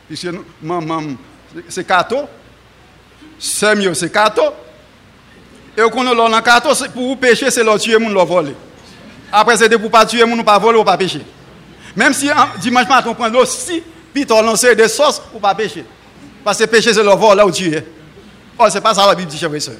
Puisque 0.07 0.27
maman, 0.61 1.03
c'est 1.69 1.87
Kato. 1.87 2.27
C'est 3.39 3.75
mieux, 3.75 3.93
c'est 3.93 4.11
Kato. 4.11 4.43
Et 5.77 5.81
on 5.81 5.89
connaît 5.89 6.13
l'on 6.13 6.41
Kato, 6.41 6.75
pour 6.93 7.07
vous 7.07 7.15
pécher, 7.15 7.49
c'est 7.49 7.63
leur 7.63 7.79
tuer, 7.79 7.97
leur 7.99 8.25
voler. 8.25 8.55
Après, 9.31 9.55
c'est 9.55 9.77
pour 9.77 9.91
pas 9.91 10.05
tuer, 10.05 10.25
moun 10.25 10.43
pas 10.43 10.59
voler 10.59 10.79
ou 10.79 10.83
pas 10.83 10.97
pécher. 10.97 11.21
Même 11.99 12.13
si 12.13 12.29
dimanche 12.61 12.87
matin, 12.87 13.09
on 13.09 13.13
prend 13.13 13.27
l'eau, 13.27 13.43
si, 13.43 13.83
puis 14.13 14.25
on 14.31 14.41
lance 14.41 14.61
des 14.61 14.87
sauces 14.87 15.19
pour 15.19 15.41
pas 15.41 15.53
pécher. 15.53 15.83
Parce 16.45 16.57
que 16.57 16.63
pécher, 16.63 16.93
c'est 16.93 17.03
leur 17.03 17.17
voler 17.17 17.43
ou 17.43 17.51
tuer. 17.51 17.83
Oh, 18.57 18.65
c'est 18.69 18.79
pas 18.79 18.93
ça 18.93 19.05
la 19.05 19.15
Bible 19.15 19.29
dit, 19.29 19.37
chers 19.37 19.49
frères 19.49 19.75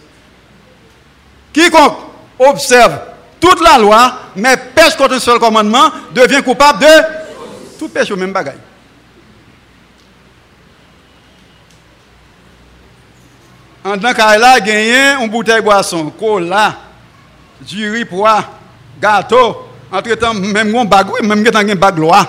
Quiconque 1.54 1.98
observe 2.38 3.00
toute 3.40 3.62
la 3.62 3.78
loi, 3.78 4.20
mais 4.36 4.58
pêche 4.58 4.98
contre 4.98 5.14
un 5.14 5.20
seul 5.20 5.40
commandement, 5.40 5.92
devient 6.14 6.44
coupable 6.44 6.80
de 6.80 7.80
tout 7.80 7.90
au 8.12 8.16
même 8.18 8.34
bagaille. 8.34 8.60
En 13.86 13.98
tant 13.98 14.14
qu'elle 14.14 14.44
a 14.44 14.60
gagné 14.60 15.24
une 15.24 15.30
bouteille 15.30 15.56
de 15.56 15.62
boisson, 15.62 16.10
cola, 16.10 16.76
du 17.62 17.90
riz 17.90 18.04
pois, 18.04 18.44
gâteau, 19.00 19.69
entre-temps, 19.91 20.34
même 20.34 20.75
un 20.75 20.86
bag, 20.86 21.08
oui, 21.12 21.28
même 21.28 21.43
un 21.45 21.75
bag 21.75 21.97
loi. 21.97 22.28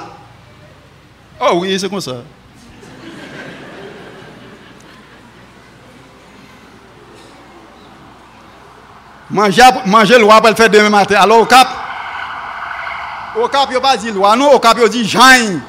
Oh 1.41 1.53
oui, 1.57 1.79
c'est 1.79 1.89
comme 1.89 2.01
ça. 2.01 2.17
Manger, 9.31 9.63
manger 9.87 10.19
loi 10.19 10.41
pour 10.41 10.51
le 10.51 10.57
faire 10.57 10.69
demain 10.69 10.91
matin. 10.91 11.17
Alors 11.21 11.39
au 11.39 11.47
cap, 11.47 11.69
au 13.37 13.47
cap, 13.49 13.67
il 13.69 13.73
n'y 13.73 13.77
a 13.77 13.81
pas 13.81 13.97
dit 13.97 14.11
loi, 14.11 14.35
non, 14.35 14.53
au 14.53 14.59
cap, 14.59 14.77
il 14.83 14.89
dit 14.89 15.09
Jean. 15.09 15.61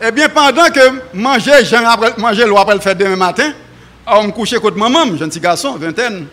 Eh 0.00 0.10
bien, 0.10 0.28
pendant 0.28 0.70
que 0.70 1.14
manger 1.14 1.64
Jean, 1.64 1.82
manger 2.16 2.46
loi 2.46 2.64
pour 2.64 2.74
le 2.74 2.80
faire 2.80 2.96
demain 2.96 3.16
matin, 3.16 3.52
on 4.06 4.24
me 4.24 4.32
couche 4.32 4.58
contre 4.58 4.78
maman, 4.78 5.16
jeune 5.16 5.28
petit 5.28 5.40
garçon, 5.40 5.76
vingtaine. 5.76 6.28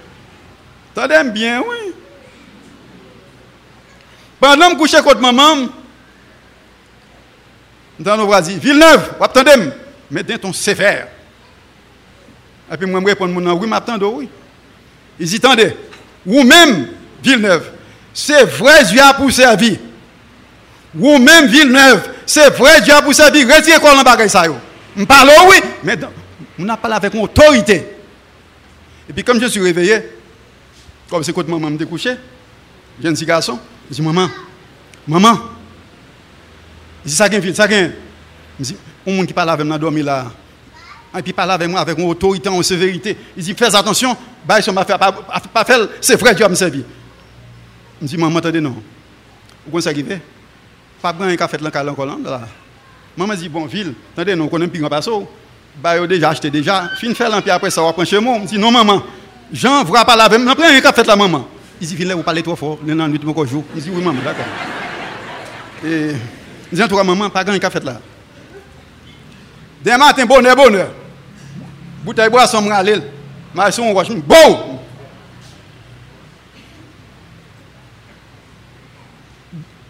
T'entends 0.96 1.26
bien, 1.26 1.60
oui. 1.60 1.83
Pendant 4.44 4.76
que 4.76 4.86
je 4.86 4.98
couche 4.98 5.02
contre 5.04 5.22
maman, 5.22 5.70
dans 7.98 8.18
nos 8.18 8.42
dit 8.42 8.58
Villeneuve, 8.58 9.14
vous 9.18 9.24
attendez, 9.24 9.70
mettez 10.12 10.38
ton 10.38 10.52
sévère. 10.52 11.08
Et 12.70 12.76
puis 12.76 12.86
moi, 12.86 13.00
je 13.00 13.06
réponds, 13.06 13.34
oui, 13.34 13.68
m'attendez, 13.70 14.04
oui. 14.04 14.28
Il 15.18 15.28
dit, 15.28 15.38
attendez, 15.38 15.78
vous-même, 16.26 16.90
Villeneuve, 17.24 17.72
c'est 18.14 18.44
vrai 18.44 18.84
Dieu 18.84 19.02
pour 19.16 19.32
servir. 19.32 19.78
Vous-même, 20.94 21.48
Villeneuve, 21.48 22.10
c'est 22.26 22.50
vrai 22.50 22.82
Dieu 22.82 22.96
pour 23.02 23.14
servir. 23.14 23.48
Retirez 23.48 23.80
quoi 23.80 23.96
dans 23.96 24.04
bagaille 24.04 24.30
ça. 24.30 24.44
Je 24.98 25.06
parle, 25.06 25.32
oui, 25.48 25.56
mais 25.86 25.98
on 26.60 26.68
a 26.68 26.76
parlé 26.76 26.98
avec 26.98 27.16
autorité. 27.16 27.96
Et 29.08 29.14
puis 29.14 29.24
comme 29.24 29.40
je 29.40 29.48
suis 29.48 29.62
réveillé, 29.62 30.02
comme 31.10 31.24
c'est 31.24 31.32
quand 31.32 31.48
maman 31.48 31.70
me 31.70 31.86
couché, 31.86 32.18
un 33.02 33.14
petit 33.14 33.26
garçon, 33.26 33.58
je 33.90 33.96
dis, 33.96 34.02
maman, 34.02 34.30
maman, 35.08 35.40
il 37.06 37.10
dit, 37.10 37.16
ça 37.16 37.28
vient, 37.28 37.54
ça 37.54 37.68
vient. 37.68 37.92
Il 38.60 38.66
dit, 38.66 38.78
un 39.08 39.12
monde 39.12 39.28
qui 39.28 39.34
parle 39.34 39.50
avec 39.50 39.66
moi, 39.66 39.78
dormi 39.78 40.02
là. 40.02 40.32
Et 41.18 41.22
puis 41.22 41.34
parle 41.34 41.52
avec 41.52 41.70
moi 41.70 41.82
avec 41.82 41.98
une 41.98 42.10
autorité, 42.10 42.50
en 42.50 42.62
sévérité. 42.64 43.18
Il 43.38 43.44
dit, 43.44 43.54
fais 43.54 43.76
attention, 43.76 44.18
bah, 44.46 44.62
ça 44.62 44.72
m'a 44.72 44.86
fait 44.86 44.98
pas, 44.98 45.66
faire, 45.66 45.88
c'est 46.02 46.20
vrai, 46.20 46.34
Dieu 46.34 46.46
a 46.46 46.50
me 46.50 46.56
servi. 46.56 46.84
Je 48.02 48.08
dis, 48.08 48.18
maman, 48.18 48.40
attendez, 48.40 48.62
non. 48.62 48.76
Vous 49.66 49.72
connaissez 49.72 49.90
ce 49.90 49.96
qui 49.96 50.04
fait? 50.04 50.22
Pas 51.02 51.14
prendre 51.14 51.30
un 51.30 51.36
café 51.36 51.58
de 51.58 51.64
l'encalé 51.64 51.90
encore 51.90 52.06
là. 52.06 52.18
Maman 53.16 53.36
dit, 53.36 53.50
bon, 53.50 53.66
ville, 53.66 53.94
attendez, 54.14 54.36
non, 54.36 54.46
on 54.46 54.48
connaît 54.48 54.66
un 54.66 54.70
pigon 54.70 54.90
passo. 54.90 55.30
Bah, 55.82 55.98
yo 55.98 56.06
déjà 56.08 56.30
acheté 56.30 56.50
déjà. 56.50 56.90
Fin 57.00 57.14
faire 57.14 57.30
l'empire 57.30 57.56
après 57.56 57.70
ça, 57.70 57.82
on 57.82 57.88
va 57.88 57.94
prendre 57.94 58.08
chez 58.08 58.20
moi. 58.20 58.40
Je 58.44 58.48
dis, 58.48 58.58
non, 58.58 58.72
maman, 58.72 59.04
Jean, 59.52 59.84
vous 59.84 59.94
pas 59.94 60.02
avec 60.02 60.40
moi, 60.40 60.56
prends 60.56 60.66
un 60.66 60.82
café 60.82 61.04
de 61.04 61.08
la 61.08 61.16
maman. 61.16 61.48
Il 61.84 61.88
dit, 61.88 61.96
viens 61.98 62.16
vous 62.16 62.24
parlez 62.24 62.42
trop 62.42 62.56
fort, 62.56 62.80
non, 62.82 62.96
non, 62.96 63.12
oui, 63.12 64.02
maman, 64.02 64.22
d'accord. 64.24 64.46
Et, 65.86 66.88
toi, 66.88 67.04
maman, 67.04 67.30
pas 67.30 67.44
grand 67.44 67.60
café 67.60 67.82
là. 67.82 68.00
Demain 69.84 69.98
matin, 69.98 70.26
bonheur, 70.26 70.56
bonheur. 70.56 70.88
Bouteille 72.06 72.30
boisson, 72.30 72.62
m'ralil. 72.62 73.04
Mais 73.54 73.70
son 73.70 73.94
roche, 73.94 74.08
bon! 74.12 74.80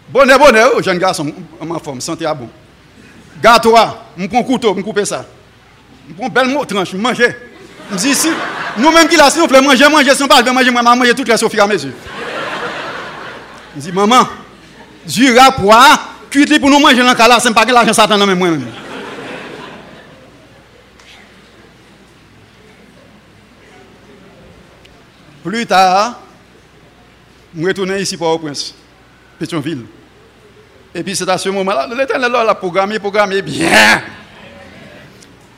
Bonheur, 0.08 0.38
bonheur, 0.40 0.72
oh, 0.76 0.82
jeune 0.82 0.98
garçon, 0.98 1.32
ma 1.64 1.78
forme, 1.78 2.00
santé 2.00 2.26
à 2.26 2.34
bon. 2.34 2.48
Gâteau, 3.40 3.76
je 4.18 4.26
prends 4.26 4.40
un 4.40 4.42
couteau, 4.42 4.74
je 4.76 4.82
coupe 4.82 5.04
ça. 5.04 5.24
Je 6.08 6.14
prends 6.14 6.26
un 6.26 6.28
bel 6.28 6.48
mot, 6.48 6.64
tranche, 6.64 6.90
je 6.90 6.96
mange. 6.96 7.22
Je 7.92 7.96
dis, 7.96 8.14
si, 8.14 8.28
nous-mêmes 8.78 9.08
qui 9.08 9.16
là, 9.16 9.30
si 9.30 9.40
on 9.40 9.48
fait 9.48 9.60
manger, 9.60 9.88
manger, 9.88 10.14
si 10.14 10.22
on 10.22 10.28
parle 10.28 10.48
manger, 10.50 10.70
maman, 10.70 10.96
manger 10.96 11.14
toute 11.14 11.28
la 11.28 11.34
au 11.34 11.48
fur 11.48 11.58
et 11.58 11.60
à 11.60 11.66
mesure. 11.66 11.92
Je 13.76 13.80
dis, 13.80 13.92
maman, 13.92 14.26
du 15.06 15.34
poids, 15.56 16.00
cuit 16.30 16.58
pour 16.58 16.70
nous 16.70 16.78
manger 16.78 16.96
dans 16.96 17.08
le 17.08 17.14
cas 17.14 17.38
c'est 17.40 17.52
pas 17.52 17.64
que 17.64 17.72
l'argent 17.72 17.92
Satan 17.92 18.18
dans 18.18 18.26
moi-même. 18.26 18.66
Plus 25.44 25.66
tard, 25.66 26.20
je 27.56 27.66
retourne 27.66 27.98
ici 27.98 28.16
pour 28.16 28.28
au 28.28 28.38
prince, 28.38 28.74
Pétionville. 29.38 29.84
Et 30.94 31.02
puis 31.02 31.14
c'est 31.14 31.28
à 31.28 31.36
ce 31.36 31.50
moment-là, 31.50 31.86
l'éternel 31.94 32.34
a 32.34 32.54
programmé, 32.54 32.98
programmé 32.98 33.42
bien. 33.42 34.02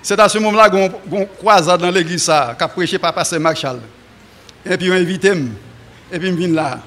C'est 0.06 0.20
à 0.20 0.28
ce 0.28 0.38
moment-là 0.38 0.70
qu'on 0.70 1.26
croise 1.36 1.66
dans 1.66 1.90
l'église 1.90 2.22
ça, 2.22 2.54
qu'a 2.56 2.68
prêché 2.68 2.96
par 2.96 3.12
Pasteur 3.12 3.40
Marshall. 3.40 3.80
Et 4.64 4.76
puis 4.76 4.88
on 4.88 4.94
invite, 4.94 5.24
et 5.24 6.18
puis 6.20 6.28
je 6.28 6.32
viens 6.32 6.46
là. 6.46 6.78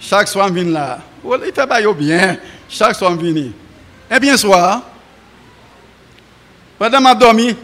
Chaque 0.00 0.26
soir, 0.26 0.48
je 0.48 0.54
viens 0.54 0.72
là. 0.72 0.98
Oh, 1.22 1.36
il 1.46 1.52
fait 1.52 1.94
bien. 1.98 2.38
Chaque 2.70 2.94
soir, 2.94 3.12
je 3.12 3.26
viens. 3.26 3.50
Et 4.10 4.18
bien 4.18 4.38
soir, 4.38 4.80
pendant 6.78 6.96
que 6.96 7.08
je 7.10 7.14
dormi, 7.18 7.56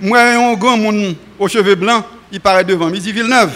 moi, 0.00 0.18
un 0.18 0.54
grand 0.54 0.78
monde 0.78 1.14
aux 1.38 1.48
cheveux 1.48 1.74
blancs, 1.74 2.02
il 2.32 2.40
paraît 2.40 2.64
devant. 2.64 2.88
Il 2.88 3.02
dit 3.02 3.12
Villeneuve, 3.12 3.52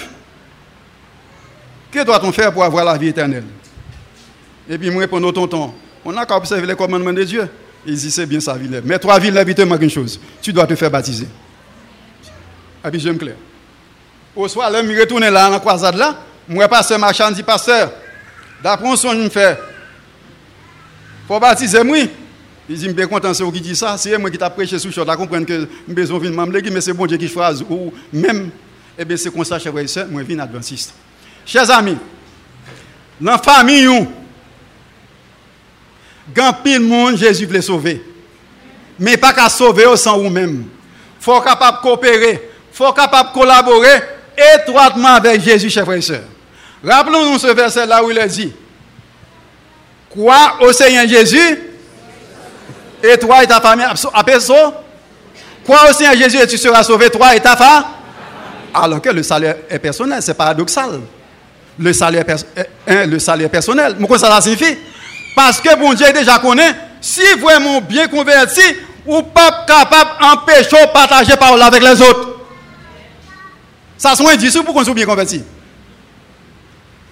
que 1.90 2.04
doit-on 2.04 2.32
faire 2.32 2.52
pour 2.52 2.64
avoir 2.64 2.84
la 2.84 2.98
vie 2.98 3.08
éternelle? 3.08 3.46
Et 4.68 4.76
puis, 4.76 4.90
moi, 4.90 5.00
réponds 5.00 5.24
au 5.24 5.32
tonton, 5.32 5.72
on 6.04 6.14
a 6.14 6.26
qu'à 6.26 6.36
observer 6.36 6.66
les 6.66 6.76
commandements 6.76 7.14
de 7.14 7.24
Dieu. 7.24 7.48
Il 7.86 7.96
dit 7.96 8.10
c'est 8.10 8.26
bien 8.26 8.40
ça, 8.40 8.54
Villeneuve. 8.54 8.84
Mais 8.86 8.98
toi, 8.98 9.18
Villeneuve, 9.18 9.50
il 9.50 9.54
te 9.54 9.62
manque 9.62 9.82
une 9.82 9.90
chose. 9.90 10.18
Tu 10.40 10.52
dois 10.52 10.66
te 10.66 10.74
faire 10.74 10.90
baptiser. 10.90 11.26
Et 12.84 12.90
puis, 12.90 13.00
j'aime 13.00 13.18
clair. 13.18 13.36
Au 14.34 14.48
soir, 14.48 14.70
là, 14.70 14.82
je 14.82 15.00
retourne 15.00 15.22
là, 15.22 15.48
la 15.50 15.60
croisade 15.60 15.96
là. 15.96 16.16
Moi, 16.48 16.66
pasteur 16.68 16.98
marchand, 16.98 17.30
dit 17.30 17.42
pasteur, 17.42 17.92
d'après 18.62 18.96
son 18.96 19.12
je 19.12 19.18
me 19.18 19.28
fais, 19.28 19.58
faut 21.26 21.40
baptiser 21.40 21.82
moi. 21.82 21.98
Il 22.68 22.76
dit, 22.76 22.86
je 22.86 22.90
suis 22.90 23.08
content, 23.08 23.34
c'est 23.34 23.42
vous 23.42 23.52
qui 23.52 23.60
dit 23.60 23.76
ça. 23.76 23.96
C'est 23.98 24.16
moi 24.16 24.30
qui 24.30 24.38
t'a 24.38 24.48
prêché 24.48 24.78
sous 24.78 24.90
short. 24.90 25.06
Là, 25.06 25.16
comprendre 25.16 25.46
que 25.46 25.68
je 25.86 25.94
besoin 25.94 26.18
de 26.18 26.28
venir 26.28 26.72
mais 26.72 26.80
c'est 26.80 26.94
bon 26.94 27.06
Dieu 27.06 27.18
qui 27.18 27.28
choisit. 27.28 27.66
Ou 27.68 27.92
même, 28.12 28.50
eh 28.98 29.04
bien, 29.04 29.16
c'est 29.16 29.30
comme 29.30 29.44
ça, 29.44 29.58
chers 29.58 29.78
et 29.78 29.86
sœurs, 29.86 30.08
moi, 30.08 30.22
je 30.22 30.28
viens 30.28 30.38
adventiste. 30.38 30.94
Chers 31.44 31.70
amis, 31.70 31.98
dans 33.20 33.32
la 33.32 33.38
famille, 33.38 34.06
grand 36.32 36.52
pile 36.52 36.80
monde, 36.80 37.16
Jésus 37.16 37.46
voulait 37.46 37.62
sauver. 37.62 38.02
Mais 38.98 39.16
pas 39.16 39.32
qu'à 39.32 39.48
sauver 39.48 39.86
au 39.86 39.96
sans 39.96 40.18
vous-même. 40.18 40.64
Faut 41.20 41.40
capable 41.40 41.78
de 41.78 41.82
coopérer. 41.82 42.50
Faut 42.72 42.92
capable 42.92 43.30
de 43.30 43.34
collaborer 43.34 44.02
étroitement 44.56 45.08
avec 45.08 45.42
Jésus, 45.42 45.70
chers 45.70 45.84
frères 45.84 45.98
et 45.98 46.02
sœurs. 46.02 46.24
Rappelons-nous 46.84 47.38
ce 47.38 47.46
verset 47.48 47.86
là 47.86 48.02
où 48.04 48.10
il 48.10 48.18
est 48.18 48.26
dit 48.28 48.52
Crois 50.10 50.56
au 50.60 50.72
Seigneur 50.72 51.08
Jésus, 51.08 51.58
et 53.02 53.18
toi 53.18 53.42
et 53.42 53.46
ta 53.46 53.60
famille, 53.60 53.86
apaisons. 54.12 54.74
Crois 55.64 55.90
au 55.90 55.92
Seigneur 55.92 56.14
Jésus 56.14 56.38
et 56.38 56.46
tu 56.46 56.58
seras 56.58 56.82
sauvé, 56.82 57.10
toi 57.10 57.34
et 57.34 57.40
ta 57.40 57.56
femme. 57.56 57.84
Alors 58.72 59.00
que 59.00 59.08
le 59.08 59.22
salaire 59.22 59.56
est 59.68 59.78
personnel, 59.78 60.20
c'est 60.20 60.34
paradoxal. 60.34 61.00
Le 61.78 61.92
salaire, 61.92 62.24
est 62.86 63.06
le 63.06 63.18
salaire 63.18 63.50
personnel. 63.50 63.96
Mais 63.98 64.18
ça 64.18 64.40
signifie? 64.40 64.76
Parce 65.34 65.60
que 65.60 65.76
bon 65.76 65.94
Dieu 65.94 66.06
déjà 66.12 66.38
connaît, 66.38 66.74
si 67.00 67.22
vraiment 67.40 67.80
bien 67.80 68.06
converti, 68.08 68.62
ou 69.06 69.22
pas 69.22 69.64
capable 69.66 70.10
d'empêcher 70.20 70.86
de 70.86 70.92
partager 70.92 71.36
parole 71.36 71.62
avec 71.62 71.82
les 71.82 72.00
autres. 72.00 72.38
Ça 73.98 74.14
sont 74.14 74.24
dit 74.36 74.50
pour 74.64 74.74
qu'on 74.74 74.84
soit 74.84 74.94
bien 74.94 75.06
converti. 75.06 75.42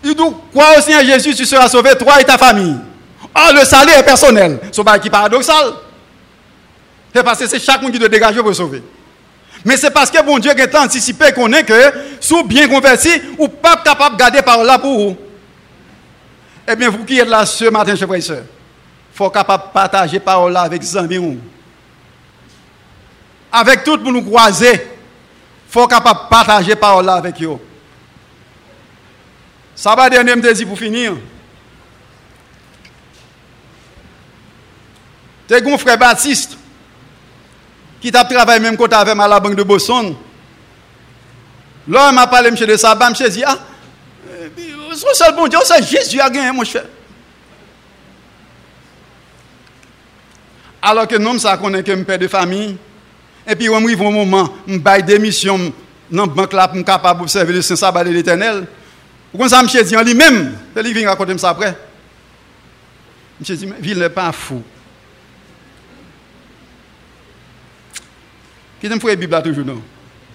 Il 0.05 0.15
dit, 0.15 0.23
crois 0.53 0.79
au 0.79 0.81
Seigneur 0.81 1.05
Jésus, 1.05 1.35
tu 1.35 1.45
seras 1.45 1.69
sauvé, 1.69 1.95
toi 1.97 2.21
et 2.21 2.25
ta 2.25 2.37
famille. 2.37 2.77
Ah, 3.35 3.51
le 3.53 3.65
salut 3.65 3.93
est 3.93 4.03
personnel. 4.03 4.59
Ce 4.73 4.81
n'est 4.81 5.01
qui 5.01 5.11
paradoxal. 5.11 5.73
C'est 7.15 7.23
parce 7.23 7.39
que 7.39 7.47
c'est 7.47 7.61
chaque 7.61 7.83
monde 7.83 7.93
qui 7.93 7.99
doit 7.99 8.09
dégager 8.09 8.41
pour 8.43 8.55
sauver. 8.55 8.83
Mais 9.65 9.77
c'est 9.77 9.91
parce 9.91 10.11
que 10.11 10.21
bon 10.23 10.39
Dieu 10.39 10.51
est 10.51 10.75
anticipé 10.75 11.33
qu'on 11.33 11.53
est 11.53 11.65
que, 11.65 11.93
sous 12.21 12.43
bien 12.43 12.69
converti, 12.69 13.11
ou 13.39 13.49
pas 13.49 13.77
capable 13.77 14.17
de 14.17 14.21
garder 14.21 14.43
par 14.43 14.65
là 14.65 14.79
pour 14.79 14.99
vous. 14.99 15.17
Eh 16.69 16.77
bien, 16.77 16.91
vous 16.91 17.05
qui 17.05 17.19
êtes 17.19 17.29
là 17.29 17.45
ce 17.45 17.65
matin, 17.67 17.97
chers 17.97 18.07
frères 18.07 18.19
et 18.19 18.23
sœurs, 18.23 18.45
il 19.13 19.17
faut 19.17 19.31
capable 19.31 19.65
de 19.65 19.73
partager 19.73 20.21
parole 20.21 20.53
là 20.53 20.63
avec 20.63 20.83
amis. 20.97 21.39
Avec 23.51 23.85
tout 23.85 23.99
pour 23.99 24.13
nous 24.13 24.23
croiser, 24.23 24.73
il 24.75 24.81
faut 25.73 25.87
capable 25.87 26.21
de 26.25 26.29
partager 26.29 26.77
parole 26.77 27.05
là 27.05 27.15
avec 27.15 27.43
eux. 27.43 27.59
Ça 29.75 29.95
va 29.95 30.09
dernier 30.09 30.37
me 30.37 30.53
dit 30.53 30.65
pour 30.65 30.79
finir. 30.79 31.15
T'es 35.49 35.69
un 35.71 35.79
frère 35.79 35.99
Baptiste 35.99 36.57
qui 38.01 38.11
t'a 38.11 38.25
travaillé 38.25 38.61
même 38.61 38.77
quand 38.77 38.93
avec 38.93 39.19
à 39.19 39.29
la 39.29 39.41
banque 39.41 39.57
de 39.57 39.63
Boston. 39.63 40.15
L'homme 41.87 42.15
m'a 42.15 42.27
parlé 42.27 42.51
monsieur 42.51 42.67
de 42.67 42.77
Sabah, 42.77 43.11
monsieur 43.11 43.29
dit 43.29 43.43
ah 43.45 43.59
eh 44.41 44.72
c'est 44.95 45.07
euh, 45.07 45.15
seul 45.15 45.35
bon 45.35 45.47
Dieu, 45.49 45.59
c'est 45.65 45.83
Jésus 45.83 46.21
a 46.21 46.29
gagné, 46.31 46.53
mon 46.53 46.65
cher. 46.65 46.85
Alors 50.81 51.07
que 51.07 51.17
nous, 51.17 51.39
ça 51.39 51.57
connaît 51.57 51.83
que 51.83 52.03
père 52.03 52.19
de 52.19 52.27
famille. 52.27 52.77
Et 53.47 53.55
puis, 53.55 53.69
on 53.69 53.77
un 53.77 54.11
moment, 54.11 54.53
je 54.67 55.19
missions 55.19 55.73
dans 56.11 56.27
la 56.27 56.33
banque 56.33 56.53
là 56.53 56.69
pour 56.69 56.85
capable 56.85 57.21
d'observer 57.21 57.53
le 57.53 57.63
Saint-Sabbat 57.63 58.05
de 58.05 58.11
l'Éternel. 58.11 58.67
Ça, 59.49 59.63
je 59.67 59.83
dit 59.83 59.97
en 59.97 60.03
lui-même, 60.03 60.57
il 60.77 60.93
vient 60.93 61.09
raconter 61.09 61.39
ça 61.39 61.51
après. 61.51 61.77
Je 63.41 63.55
dit, 63.55 63.69
il 63.83 63.99
n'est 63.99 64.11
pas 64.11 64.31
fou. 64.33 64.63
Qui 68.81 68.89
t'aime 68.89 69.01
faire 69.01 69.11
la 69.11 69.17
Bible 69.17 69.43
toujours, 69.43 69.65
non? 69.65 69.81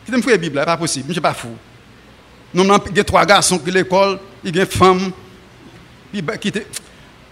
Qui 0.05 0.11
t'aime 0.11 0.23
faire 0.23 0.31
la 0.31 0.37
Bible 0.37 0.63
pas 0.65 0.77
possible, 0.77 1.11
suis 1.11 1.21
pas 1.21 1.33
fou. 1.33 1.55
Nous 2.53 2.63
avons 2.63 2.79
trois 3.05 3.25
garçons 3.25 3.59
qui 3.59 3.69
l'école, 3.71 4.19
il 4.43 4.55
y 4.55 4.59
a 4.59 4.63
une 4.63 4.67
femme, 4.67 5.11
qui 6.39 6.51
te... 6.51 6.59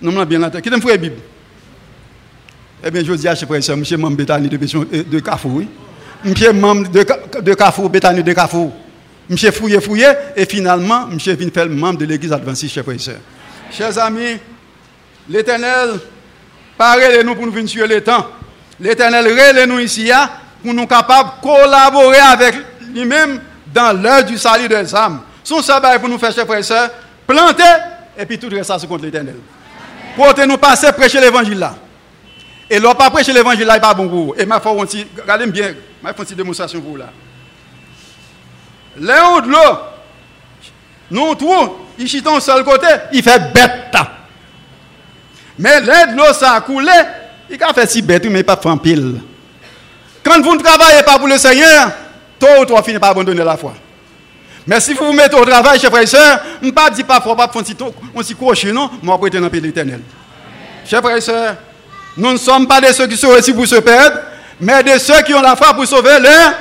Nous 0.01 0.11
avons 0.11 0.25
bien 0.25 0.39
la 0.39 0.49
tête. 0.49 0.63
Qui 0.63 0.69
faire 0.69 0.79
la 0.89 0.97
Bible 0.97 1.15
Eh 2.83 2.91
bien, 2.91 3.03
je 3.03 3.13
dis 3.13 3.27
à 3.27 3.35
chez 3.35 3.45
frère, 3.45 3.61
je 3.61 3.83
suis 3.83 3.97
membre 3.97 4.17
Bétanie 4.17 4.49
de, 4.49 4.57
de 5.03 5.19
Carrefour, 5.19 5.51
oui. 5.55 5.67
Suis 6.35 6.53
membre 6.53 6.89
de, 6.89 7.53
Carrefour, 7.53 7.89
Bétanie 7.89 8.23
de. 8.23 8.33
Je 9.29 9.35
suis 9.35 9.51
fouillé, 9.51 9.81
fouillé, 9.81 10.07
et 10.35 10.45
finalement, 10.45 11.07
venu 11.07 11.49
faire 11.51 11.69
membre 11.69 11.99
de 11.99 12.05
l'église 12.05 12.31
adventiste, 12.31 12.73
chers 12.73 12.83
frères 12.83 12.95
et 12.95 12.99
sœurs. 12.99 13.19
Chers 13.71 13.97
amis, 13.97 14.37
l'éternel, 15.29 15.99
parlez-nous 16.77 17.35
pour 17.35 17.45
nous 17.45 17.51
venir 17.51 17.69
sur 17.69 17.87
le 17.87 18.01
temps. 18.01 18.27
L'éternel, 18.79 19.25
relève-nous 19.25 19.79
ici, 19.79 20.11
hein 20.11 20.29
pour 20.65 20.73
nous 20.73 20.87
capables 20.87 21.29
de 21.37 21.47
collaborer 21.47 22.17
avec 22.17 22.55
lui-même 22.91 23.39
dans 23.73 23.93
l'heure 23.93 24.23
du 24.23 24.37
salut 24.37 24.67
des 24.67 24.95
âmes. 24.95 25.21
Son 25.45 25.61
sabbat 25.61 25.99
pour 25.99 26.09
nous 26.09 26.17
faire, 26.17 26.33
chers 26.33 26.45
frères 26.45 26.57
et 26.57 26.63
sœurs, 26.63 26.89
planter 27.27 27.63
et 28.17 28.25
puis 28.25 28.39
tout 28.39 28.49
le 28.49 28.57
reste, 28.57 28.77
ça 28.77 28.87
contre 28.87 29.03
l'éternel. 29.03 29.35
Pour 30.15 30.33
nous 30.47 30.57
passer 30.57 30.91
prêcher 30.91 31.21
l'évangile 31.21 31.59
là. 31.59 31.75
Et 32.67 32.79
l'on 32.79 32.95
pas 32.95 33.11
prêcher 33.11 33.31
l'évangile 33.31 33.67
là, 33.67 33.75
il 33.77 33.79
pas 33.81 33.93
bon 33.93 34.09
pour 34.09 34.25
vous. 34.25 34.35
Et 34.39 34.45
ma 34.45 34.59
foi, 34.59 34.71
regardez 34.71 35.45
bien, 35.45 35.75
ma 36.01 36.09
une 36.09 36.15
petite 36.15 36.35
démonstration 36.35 36.81
pour 36.81 36.91
vous 36.91 36.97
là. 36.97 37.09
Léon 38.97 39.41
de 39.41 39.51
l'eau, 39.51 39.77
nous 41.11 41.35
tous, 41.35 41.71
il 41.99 42.07
chite 42.07 42.25
un 42.25 42.39
seul 42.39 42.63
côté, 42.63 42.87
il 43.13 43.21
fait 43.21 43.53
bête. 43.53 43.95
Mais 45.59 45.79
l'aide 45.79 46.13
de 46.13 46.17
l'eau, 46.17 46.33
ça 46.33 46.53
a 46.53 46.61
coulé, 46.61 46.91
il 47.51 47.63
a 47.63 47.71
fait 47.71 47.87
si 47.87 48.01
bête, 48.01 48.25
mais 48.25 48.41
pas 48.41 48.57
fait 48.57 48.77
pile. 48.81 49.21
Quand 50.23 50.41
vous 50.41 50.55
ne 50.55 50.63
travaillez 50.63 51.03
pas 51.03 51.19
pour 51.19 51.27
le 51.27 51.37
Seigneur, 51.37 51.91
tôt 52.39 52.47
ou 52.61 52.65
tard, 52.65 52.83
finissez 52.83 52.99
par 52.99 53.11
abandonner 53.11 53.43
la 53.43 53.55
foi. 53.57 53.75
Mais 54.67 54.79
si 54.79 54.93
vous 54.93 55.05
vous 55.05 55.13
mettez 55.13 55.35
au 55.35 55.45
travail, 55.45 55.79
chers 55.79 55.91
frères 55.91 56.03
et 56.03 56.07
sœurs, 56.07 56.39
ne 56.61 56.71
pas 56.71 56.89
dire 56.89 57.05
pas 57.05 57.21
faut 57.21 57.35
pas 57.35 57.47
petit 57.47 57.75
crochet, 58.35 58.71
non, 58.71 58.89
mais 59.03 59.11
on 59.11 59.17
dans 59.17 59.39
le 59.41 59.49
pays 59.49 59.61
l'éternel. 59.61 60.01
Chers 60.85 61.01
frères 61.01 61.17
et 61.17 61.21
sœurs, 61.21 61.55
nous 62.17 62.31
ne 62.31 62.37
sommes 62.37 62.67
pas 62.67 62.81
de 62.81 62.87
ceux 62.87 63.07
qui 63.07 63.17
sont 63.17 63.35
ici 63.37 63.53
pour 63.53 63.67
se 63.67 63.75
perdre, 63.75 64.17
mais 64.59 64.81
de 64.83 64.97
ceux 64.97 65.21
qui 65.21 65.33
ont 65.33 65.41
la 65.41 65.55
foi 65.55 65.73
pour 65.73 65.85
sauver 65.85 66.19
leur. 66.19 66.53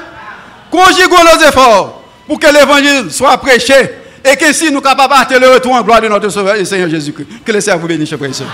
Conjuguons 0.71 1.25
nos 1.25 1.47
efforts 1.47 2.03
pour 2.27 2.39
que 2.39 2.47
l'évangile 2.53 3.11
soit 3.11 3.37
prêché 3.39 3.91
et 4.25 4.37
que 4.37 4.53
si 4.53 4.71
nous 4.71 4.83
sommes 4.83 4.97
capables 4.97 5.33
de 5.33 5.39
le 5.39 5.55
retour 5.55 5.73
en 5.75 5.83
gloire 5.83 6.01
de 6.01 6.09
notre 6.09 6.29
Sauveur 6.31 6.57
et 6.57 6.65
Seigneur 6.65 6.89
Jésus-Christ. 6.89 7.45
Que 7.45 7.53
le 7.53 7.61
Seigneur 7.61 7.79
vous 7.79 7.87
bénisse, 7.87 8.09
chers 8.09 8.19
frères 8.19 8.31
et 8.31 8.35
sœurs. 8.35 8.49